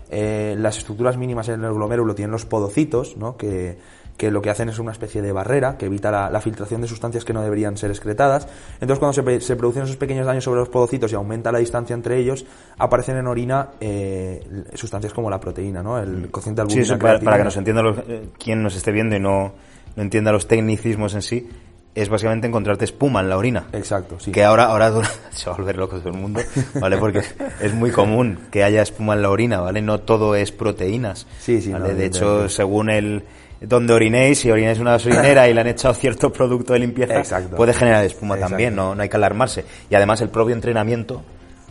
[0.09, 3.35] Eh, las estructuras mínimas en el glomérulo tienen los podocitos, ¿no?
[3.37, 3.77] que,
[4.15, 6.87] que lo que hacen es una especie de barrera que evita la, la filtración de
[6.87, 8.47] sustancias que no deberían ser excretadas.
[8.81, 11.93] Entonces, cuando se, se producen esos pequeños daños sobre los podocitos y aumenta la distancia
[11.93, 12.45] entre ellos,
[12.79, 14.43] aparecen en orina eh,
[14.73, 15.99] sustancias como la proteína, ¿no?
[15.99, 18.91] el cociente Sí, albúmina eso para, para que nos entienda los- eh, quien nos esté
[18.91, 19.51] viendo y no,
[19.95, 21.49] no entienda los tecnicismos en sí,
[21.97, 23.65] es básicamente encontrarte espuma en la orina.
[23.73, 24.31] Exacto, sí.
[24.31, 24.93] Que ahora, ahora
[25.31, 26.41] se va a volver loco todo el mundo,
[26.79, 26.97] ¿vale?
[26.97, 27.23] Porque
[27.59, 29.81] es muy común que haya espuma en la orina, ¿vale?
[29.81, 31.25] No todo es proteínas.
[31.39, 31.89] Sí, sí, ¿vale?
[31.89, 33.23] no, de hecho, según el
[33.59, 37.55] donde orinéis, si orináis una gasolinera y le han echado cierto producto de limpieza, Exacto.
[37.55, 38.51] puede generar espuma Exacto.
[38.51, 39.65] también, no, no hay que alarmarse.
[39.89, 41.23] Y además el propio entrenamiento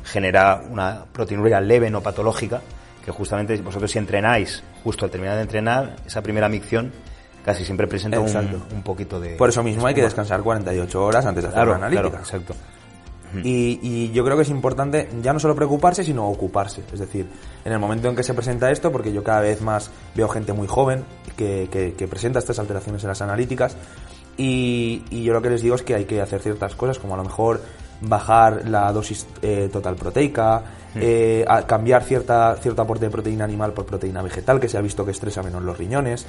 [0.02, 2.62] genera una proteinuria leve, no patológica,
[3.04, 6.92] que justamente vosotros si entrenáis, justo al terminar de entrenar, esa primera micción
[7.46, 8.26] casi siempre presenta un,
[8.74, 9.36] un poquito de...
[9.36, 12.08] Por eso mismo hay que descansar 48 horas antes de hacer Claro, una analítica.
[12.10, 12.54] claro, exacto.
[13.42, 16.82] Y, y yo creo que es importante ya no solo preocuparse, sino ocuparse.
[16.92, 17.26] Es decir,
[17.64, 20.52] en el momento en que se presenta esto, porque yo cada vez más veo gente
[20.52, 21.04] muy joven
[21.36, 23.76] que, que- que presenta estas alteraciones en las analíticas,
[24.38, 27.14] y, y yo lo que les digo es que hay que hacer ciertas cosas, como
[27.14, 27.60] a lo mejor
[28.00, 30.62] bajar la dosis eh, total proteica,
[30.94, 34.82] eh, a- cambiar cierta, cierto aporte de proteína animal por proteína vegetal, que se ha
[34.82, 36.26] visto que estresa menos los riñones,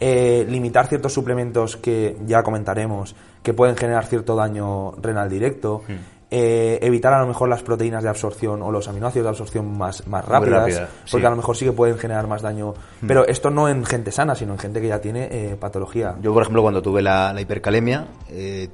[0.00, 5.82] eh, limitar ciertos suplementos que ya comentaremos, que pueden generar cierto daño renal directo,
[6.30, 10.06] eh, evitar a lo mejor las proteínas de absorción o los aminoácidos de absorción más,
[10.06, 11.26] más rápidas, rápida, porque sí.
[11.26, 12.74] a lo mejor sí que pueden generar más daño,
[13.06, 16.16] pero esto no en gente sana, sino en gente que ya tiene eh, patología.
[16.22, 18.06] Yo, por ejemplo, cuando tuve la, la hipercalemia,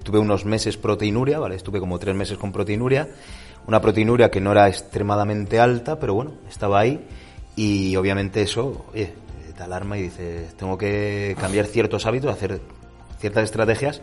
[0.02, 1.56] tuve unos meses proteinuria, ¿vale?
[1.56, 3.08] Estuve como tres meses con proteinuria.
[3.66, 7.04] Una proteinuria que no era extremadamente alta, pero bueno, estaba ahí.
[7.56, 9.12] Y obviamente eso, oye,
[9.56, 12.60] te alarma y dices, tengo que cambiar ciertos hábitos, hacer
[13.18, 14.02] ciertas estrategias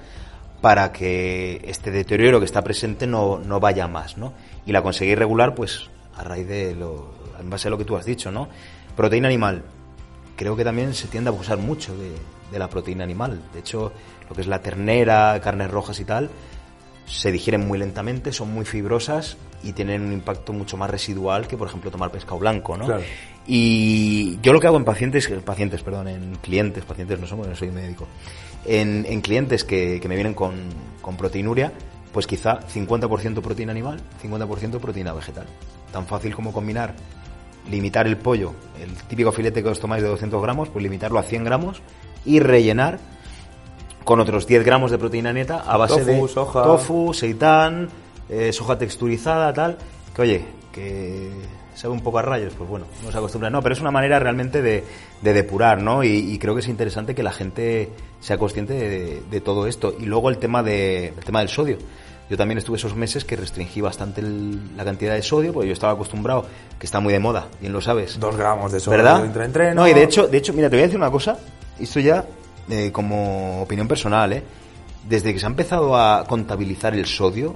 [0.61, 4.33] para que este deterioro que está presente no, no vaya más, ¿no?
[4.65, 7.95] Y la conseguí regular, pues, a raíz de lo, en base a lo que tú
[7.97, 8.47] has dicho, ¿no?
[8.95, 9.63] Proteína animal,
[10.35, 12.13] creo que también se tiende a abusar mucho de,
[12.51, 13.41] de la proteína animal.
[13.53, 13.91] De hecho,
[14.29, 16.29] lo que es la ternera, carnes rojas y tal,
[17.05, 21.57] se digieren muy lentamente, son muy fibrosas y tienen un impacto mucho más residual que,
[21.57, 22.85] por ejemplo, tomar pescado blanco, ¿no?
[22.85, 23.03] Claro.
[23.45, 27.55] Y yo lo que hago en pacientes, pacientes, perdón, en clientes, pacientes no somos, no
[27.55, 28.07] soy médico,
[28.65, 30.53] en, en clientes que, que me vienen con,
[31.01, 31.73] con proteinuria,
[32.13, 35.47] pues quizá 50% proteína animal, 50% proteína vegetal.
[35.91, 36.93] Tan fácil como combinar,
[37.69, 41.23] limitar el pollo, el típico filete que os tomáis de 200 gramos, pues limitarlo a
[41.23, 41.81] 100 gramos
[42.25, 42.99] y rellenar
[44.03, 46.63] con otros 10 gramos de proteína neta a base Tofu, de soja.
[46.63, 47.89] tofu, seitán,
[48.29, 49.77] eh, soja texturizada, tal.
[50.15, 51.29] Que oye, que
[51.75, 53.49] sabe un poco a rayos, pues bueno, no se acostumbra.
[53.49, 54.83] No, pero es una manera realmente de,
[55.21, 56.03] de depurar, ¿no?
[56.03, 57.89] Y, y creo que es interesante que la gente
[58.19, 59.95] sea consciente de, de todo esto.
[59.99, 61.77] Y luego el tema, de, el tema del sodio.
[62.29, 65.73] Yo también estuve esos meses que restringí bastante el- la cantidad de sodio, porque yo
[65.73, 66.45] estaba acostumbrado,
[66.79, 68.17] que está muy de moda, bien lo sabes.
[68.19, 69.25] Dos gramos de sodio ¿Verdad?
[69.45, 69.81] entreno.
[69.81, 71.37] No, y de hecho, de hecho, mira, te voy a decir una cosa,
[71.79, 72.23] esto ya
[72.69, 74.43] eh, como opinión personal, ¿eh?
[75.07, 77.55] Desde que se ha empezado a contabilizar el sodio,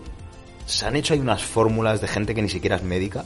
[0.65, 3.23] se han hecho ahí unas fórmulas de gente que ni siquiera es médica,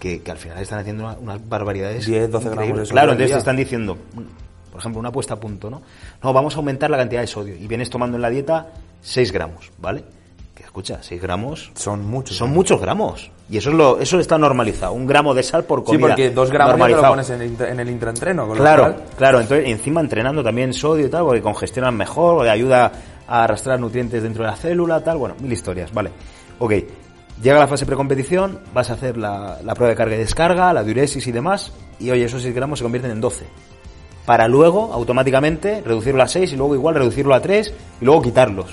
[0.00, 2.04] que, que al final están haciendo una- unas barbaridades.
[2.06, 3.96] 10, 12 gramos de sodio Claro, entonces te están diciendo,
[4.72, 5.82] por ejemplo, una puesta a punto, ¿no?
[6.22, 7.54] No, vamos a aumentar la cantidad de sodio.
[7.54, 10.02] Y vienes tomando en la dieta 6 gramos, ¿vale?
[10.72, 12.34] Escucha, 6 gramos Son muchos.
[12.34, 13.30] son muchos gramos.
[13.50, 14.94] Y eso es lo, eso está normalizado.
[14.94, 16.06] Un gramo de sal por Sí, comida.
[16.08, 18.46] porque dos gramos ya te lo pones en el, intra- en el intraentreno.
[18.46, 19.40] con lo Claro, cual- claro.
[19.40, 22.90] Entonces, encima entrenando también sodio y tal, porque congestionan mejor, porque ayuda
[23.28, 25.18] a arrastrar nutrientes dentro de la célula, tal.
[25.18, 26.10] Bueno, mil historias, vale.
[26.58, 26.72] Ok,
[27.42, 30.82] llega la fase precompetición, vas a hacer la, la prueba de carga y descarga, la
[30.82, 31.70] diuresis y demás,
[32.00, 33.44] y oye, esos 6 gramos se convierten en 12.
[34.24, 38.68] Para luego, automáticamente, reducirlo a 6 y luego igual reducirlo a 3 y luego quitarlos.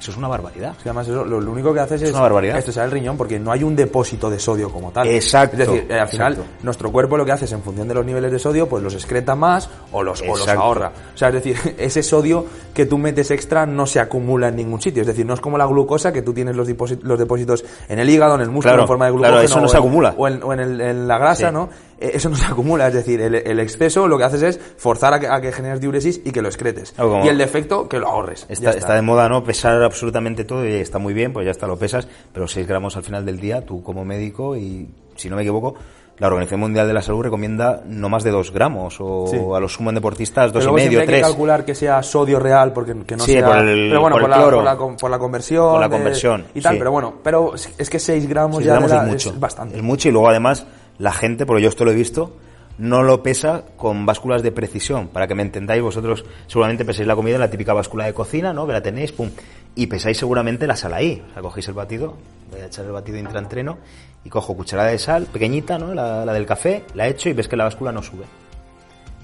[0.00, 0.72] Eso es una barbaridad.
[0.78, 2.56] Es que además eso, lo, lo único que haces es, una barbaridad.
[2.56, 5.06] estresar el riñón porque no hay un depósito de sodio como tal.
[5.06, 6.52] Exacto, Es decir, eh, al final, exacto.
[6.62, 8.94] nuestro cuerpo lo que hace es, en función de los niveles de sodio, pues los
[8.94, 10.90] excreta más o los, o los ahorra.
[11.14, 14.80] O sea, es decir, ese sodio que tú metes extra no se acumula en ningún
[14.80, 15.02] sitio.
[15.02, 17.98] Es decir, no es como la glucosa que tú tienes los, depósitos, los depósitos en
[17.98, 19.44] el hígado, en el músculo, Claro, en forma de claro, glucógeno.
[19.50, 20.14] eso no o se en- acumula.
[20.16, 21.52] O en, o en el- en la grasa, Sí.
[21.54, 21.68] ¿no?
[22.00, 22.88] Eh, Eso no se acumula.
[22.88, 25.80] Es decir, el, el exceso lo que haces es forzar a que, a que generes
[25.80, 26.94] diuresis y que lo excretes.
[27.24, 28.46] Y el defecto, que lo ahorres.
[28.48, 29.44] Está, está de moda, ¿no?
[29.44, 32.96] Pesar absolutamente todo y está muy bien, pues ya está, lo pesas, pero 6 gramos
[32.96, 35.74] al final del día, tú como médico, y si no me equivoco,
[36.18, 39.36] la Organización Mundial de la Salud recomienda no más de 2 gramos, o Sí.
[39.38, 41.22] a los sumos deportistas Pero 2,5 luego y medio, hay que 3.
[41.26, 43.46] calcular que sea sodio real, porque que no Sí, sea...
[43.46, 44.56] por el- pero bueno, por por, el la, cloro.
[44.58, 45.70] por, la, con- por la conversión.
[45.72, 46.78] Por la de- conversión, y tal, sí.
[46.78, 49.34] pero bueno, pero es- es que 6 gramos 6 ya gramos de la- es mucho.
[49.40, 49.76] bastante.
[49.78, 50.66] Es mucho y luego además
[51.00, 52.36] la gente, porque yo esto lo he visto,
[52.78, 55.08] no lo pesa con básculas de precisión.
[55.08, 58.52] Para que me entendáis, vosotros seguramente pesáis la comida en la típica báscula de cocina,
[58.52, 58.66] ¿no?
[58.66, 59.30] Que la tenéis, pum.
[59.74, 61.22] Y pesáis seguramente la sal ahí.
[61.30, 62.16] O sea, cogéis el batido,
[62.50, 63.78] voy a echar el batido intraentreno
[64.24, 65.94] y cojo cucharada de sal, pequeñita, ¿no?
[65.94, 68.24] La, la del café, la echo y ves que la báscula no sube.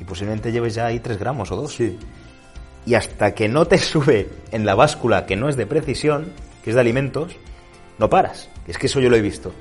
[0.01, 1.99] Y posiblemente lleves ya ahí 3 gramos o 2 Sí.
[2.87, 6.33] y hasta que no te sube en la báscula que no es de precisión,
[6.65, 7.37] que es de alimentos,
[7.99, 8.49] no paras.
[8.67, 9.53] Es que eso yo lo he visto.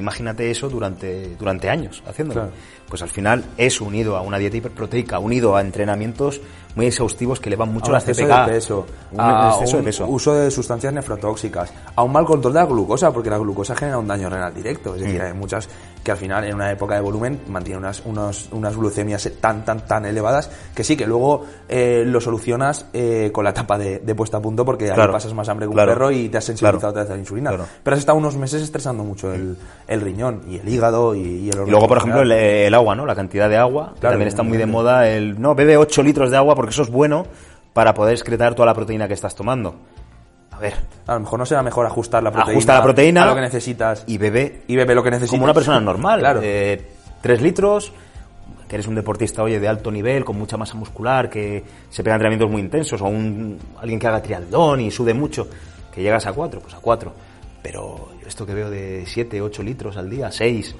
[0.00, 2.50] Imagínate eso durante, durante años haciéndolo.
[2.92, 6.42] Pues al final es unido a una dieta hiperproteica, unido a entrenamientos
[6.76, 8.46] muy exhaustivos que elevan mucho a un la exceso CPK.
[8.46, 10.06] de peso, Un a exceso de un peso.
[10.08, 13.98] uso de sustancias nefrotóxicas, a un mal control de la glucosa, porque la glucosa genera
[13.98, 14.94] un daño renal directo.
[14.94, 15.24] Es decir, Mm.
[15.26, 15.68] hay muchas
[16.02, 19.86] que al final, en una época de volumen, mantienen unas, unos- unas glucemias tan, tan,
[19.86, 24.14] tan elevadas que sí, que luego eh, lo solucionas eh, con la etapa de, de
[24.14, 26.38] puesta a punto, porque ahí Claro, pasas más hambre que un claro, perro y te
[26.38, 27.50] has sensibilizado claro, otra vez a la insulina.
[27.82, 29.56] Pero has estado unos meses estresando mucho el,
[29.88, 33.06] el riñón y el hígado y, y el Y luego, por ejemplo, el agua, ¿no?
[33.06, 35.08] La cantidad de agua, que Claro, también está muy de moda.
[35.08, 37.26] El, no, bebe 8 litros de agua porque eso es bueno
[37.72, 39.76] para poder excretar toda la proteína que estás tomando.
[40.50, 40.74] A ver,
[41.06, 43.40] A lo mejor no será mejor ajustar la proteína, ajusta la proteína a lo que
[43.40, 45.30] necesitas y bebe y bebe lo que necesitas.
[45.30, 46.20] como una persona normal.
[46.20, 46.40] Claro.
[46.42, 46.80] Eh,
[47.20, 47.92] tres litros,
[48.68, 52.16] que eres un deportista, oye, de alto nivel, con mucha masa muscular, que se pega
[52.16, 55.48] entrenamientos muy intensos, o un, alguien que haga triatlón y sude mucho,
[55.92, 57.12] que llegas a cuatro, pues a cuatro.
[57.62, 60.74] Pero yo esto que veo de siete, ocho litros al día, seis,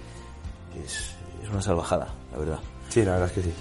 [0.85, 1.12] es, es
[1.53, 2.59] una salvajada, la verdad.
[2.89, 3.53] Sí, la verdad es que sí.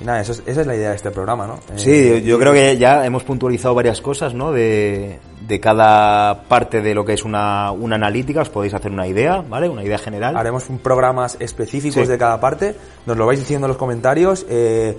[0.00, 1.54] Y nada, esa es, esa es la idea de este programa, ¿no?
[1.54, 4.50] Eh, Sí, yo, yo creo que ya hemos puntualizado varias cosas, ¿no?
[4.50, 9.06] De, de cada parte de lo que es una, una analítica, os podéis hacer una
[9.06, 9.68] idea, ¿vale?
[9.68, 10.36] Una idea general.
[10.36, 12.08] Haremos un- programas específicos Sí.
[12.10, 12.74] de cada parte.
[13.06, 14.44] Nos lo vais diciendo en los comentarios.
[14.48, 14.98] Eh,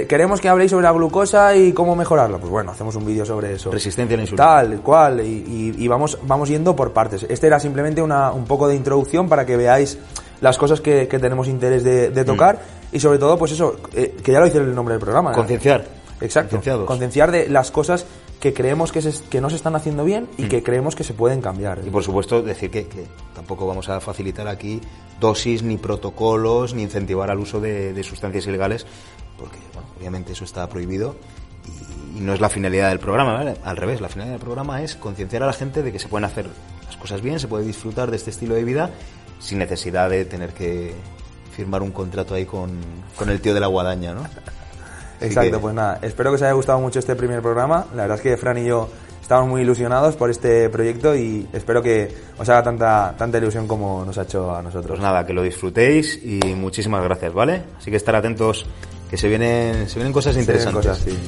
[0.00, 2.38] que, queremos que habléis sobre la glucosa y cómo mejorarla.
[2.38, 3.70] Pues bueno, hacemos un vídeo sobre eso.
[3.70, 4.44] Resistencia a la insulina.
[4.44, 5.20] Tal, cual.
[5.20, 7.24] Y, y- y vamos, vamos yendo por partes.
[7.28, 9.98] Este era simplemente una, un poco de introducción para que veáis
[10.40, 12.60] las cosas que, que tenemos interés de, de tocar.
[12.92, 15.32] Y sobre todo, pues eso, eh, que ya lo dice el nombre del programa.
[15.32, 15.34] ¿eh?
[15.34, 15.84] Concienciar.
[16.20, 16.50] Exacto.
[16.50, 16.86] Concienciados.
[16.86, 18.06] Concienciar de las cosas
[18.40, 21.14] que creemos que, se- que no se están haciendo bien y que creemos que se
[21.14, 21.80] pueden cambiar.
[21.86, 24.80] Y por supuesto decir que, que tampoco vamos a facilitar aquí
[25.20, 28.84] dosis ni protocolos ni incentivar al uso de, de sustancias ilegales
[29.38, 31.16] porque bueno, obviamente eso está prohibido
[32.14, 33.56] y, y no es la finalidad del programa, ¿vale?
[33.64, 36.24] Al revés, la finalidad del programa es concienciar a la gente de que se pueden
[36.24, 36.46] hacer
[36.86, 38.90] las cosas bien, se puede disfrutar de este estilo de vida
[39.38, 40.94] sin necesidad de tener que
[41.54, 42.70] firmar un contrato ahí con,
[43.16, 44.22] con el tío de la guadaña, ¿no?
[45.20, 47.86] Exacto, pues nada, espero que os haya gustado mucho este primer programa.
[47.94, 48.88] La verdad es que Fran y yo
[49.20, 54.04] estamos muy ilusionados por este proyecto y espero que os haga tanta, tanta ilusión como
[54.04, 54.90] nos ha hecho a nosotros.
[54.90, 57.62] Pues nada, que lo disfrutéis y muchísimas gracias, ¿vale?
[57.78, 58.66] Así que estar atentos,
[59.12, 60.86] que se vienen, se vienen cosas interesantes.
[60.86, 61.18] cosas, sí.